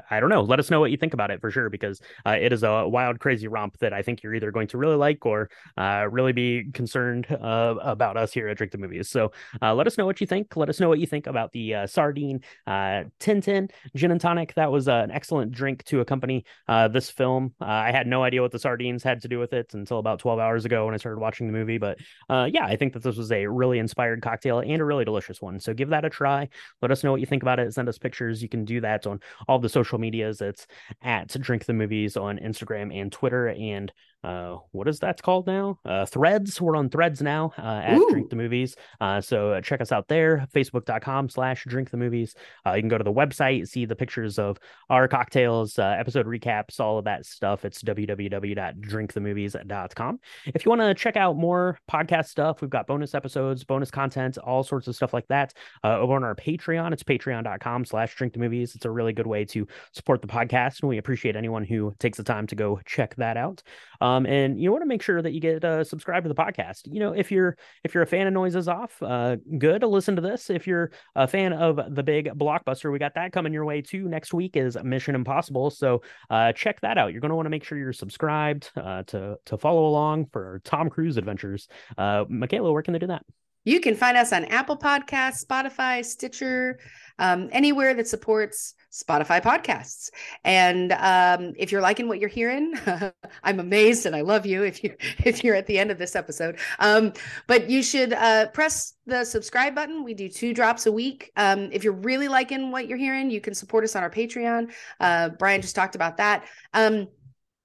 [0.10, 0.42] I, don't know.
[0.42, 2.88] Let us know what you think about it for sure, because uh, it is a
[2.88, 6.32] wild, crazy romp that I think you're either going to really like or uh, really
[6.32, 9.10] be concerned uh, about us here at Drink the Movies.
[9.10, 10.56] So uh, let us know what you think.
[10.56, 14.54] Let us know what you think about the uh, sardine uh, Tintin gin and tonic.
[14.54, 16.46] That was an excellent drink to accompany
[16.92, 17.54] this film.
[17.60, 20.40] I had no idea what the sardines had to do with it until about 12
[20.40, 21.78] hours ago when I started watching the movie.
[21.78, 25.42] But yeah, I think that this was a really inspired cocktail and a really delicious
[25.42, 25.60] one.
[25.60, 26.48] So give that a try.
[26.82, 27.74] Let us know what you think about it.
[27.74, 28.42] Send us pictures.
[28.42, 30.40] You can do that on all the social medias.
[30.40, 30.68] It's
[31.02, 33.50] at Drink the Movies on Instagram and Twitter.
[33.50, 33.92] And
[34.24, 35.80] uh, what is that called now?
[35.86, 36.62] Uh, Threads.
[36.62, 38.08] We're on Threads now uh, at Ooh.
[38.10, 38.76] Drink the Movies.
[39.02, 40.48] Uh, so uh, check us out there.
[40.54, 42.36] Facebook.com slash Drink the Movies.
[42.66, 44.58] Uh, you can go to the website, see the pictures of
[44.90, 47.66] our cocktails, uh, episode recaps, all of that stuff.
[47.66, 50.20] It's www.drinkthemovies.com.
[50.46, 54.38] If you want to check out more podcast stuff, we've got bonus episodes, bonus content,
[54.38, 55.54] all sorts of stuff like that
[55.84, 56.94] uh, over on our Patreon.
[56.94, 58.76] It's patreon.com slash Drink the Movies.
[58.76, 62.18] It's a really good way to support the podcast, and we appreciate anyone who takes
[62.18, 63.62] the time to go check that out.
[64.00, 66.82] Um, and you want to make sure that you get uh, subscribed to the podcast.
[66.86, 70.16] You know, if you're if you're a fan of Noises Off, uh, good to listen
[70.16, 70.50] to this.
[70.50, 74.08] If you're a fan of the big blockbuster, we got that coming your way too.
[74.08, 77.12] Next week is Mission Impossible, so uh, check that out.
[77.12, 80.62] You're going to want to make sure you're subscribed uh, to to follow along for
[80.64, 81.68] Tom Cruise adventures.
[81.98, 83.26] Uh, Michaela, where can they do that?
[83.64, 86.80] You can find us on Apple Podcasts, Spotify, Stitcher,
[87.20, 90.12] um, anywhere that supports Spotify podcasts.
[90.44, 92.74] And um, if you're liking what you're hearing,
[93.44, 94.96] I'm amazed and I love you if you
[95.26, 96.60] if you're at the end of this episode.
[96.80, 97.14] Um,
[97.48, 100.04] but you should uh, press the subscribe button.
[100.04, 101.32] We do two drops a week.
[101.38, 104.72] Um, if you're really liking what you're hearing, you can support us on our Patreon.
[105.00, 106.46] Uh, Brian just talked about that.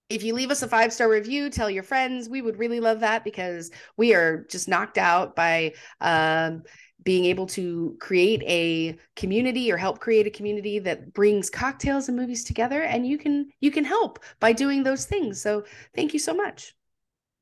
[0.09, 2.29] If you leave us a five star review, tell your friends.
[2.29, 6.63] We would really love that because we are just knocked out by um,
[7.05, 12.17] being able to create a community or help create a community that brings cocktails and
[12.17, 12.83] movies together.
[12.83, 15.43] And you can you can help by doing those things.
[15.43, 16.75] So thank you so much.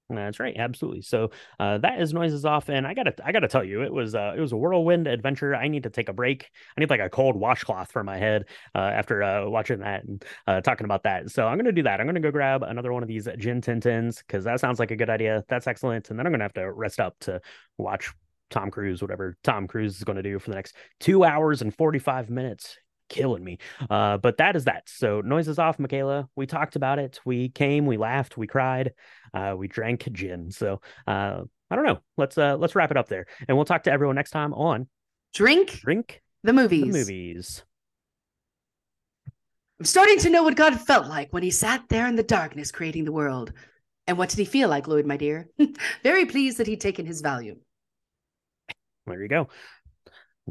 [0.08, 1.02] That's right, absolutely.
[1.02, 4.14] So uh, that is noises off, and I gotta, I gotta tell you, it was,
[4.14, 5.54] uh, it was a whirlwind adventure.
[5.54, 6.48] I need to take a break.
[6.76, 8.44] I need like a cold washcloth for my head
[8.74, 11.30] uh, after uh, watching that and uh, talking about that.
[11.30, 12.00] So I'm gonna do that.
[12.00, 14.96] I'm gonna go grab another one of these gin tintins because that sounds like a
[14.96, 15.44] good idea.
[15.48, 16.10] That's excellent.
[16.10, 17.40] And then I'm gonna have to rest up to
[17.76, 18.12] watch
[18.50, 21.74] Tom Cruise, whatever Tom Cruise is going to do for the next two hours and
[21.74, 22.78] 45 minutes
[23.08, 23.58] killing me.
[23.88, 24.88] Uh, but that is that.
[24.88, 26.28] So noises off, Michaela.
[26.36, 27.20] We talked about it.
[27.24, 28.92] We came, we laughed, we cried,
[29.34, 30.50] uh, we drank gin.
[30.50, 31.98] So uh, I don't know.
[32.16, 34.88] Let's uh, let's wrap it up there, and we'll talk to everyone next time on
[35.34, 36.92] Drink Drink the movies.
[36.92, 37.64] the movies.
[39.78, 42.72] I'm starting to know what God felt like when he sat there in the darkness
[42.72, 43.52] creating the world.
[44.06, 45.48] And what did he feel like, Lloyd, my dear?
[46.02, 47.58] Very pleased that he'd taken his Valium.
[49.06, 49.48] There you go.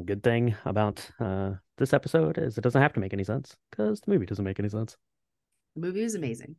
[0.03, 4.01] Good thing about uh, this episode is it doesn't have to make any sense because
[4.01, 4.97] the movie doesn't make any sense.
[5.75, 6.55] The movie was amazing.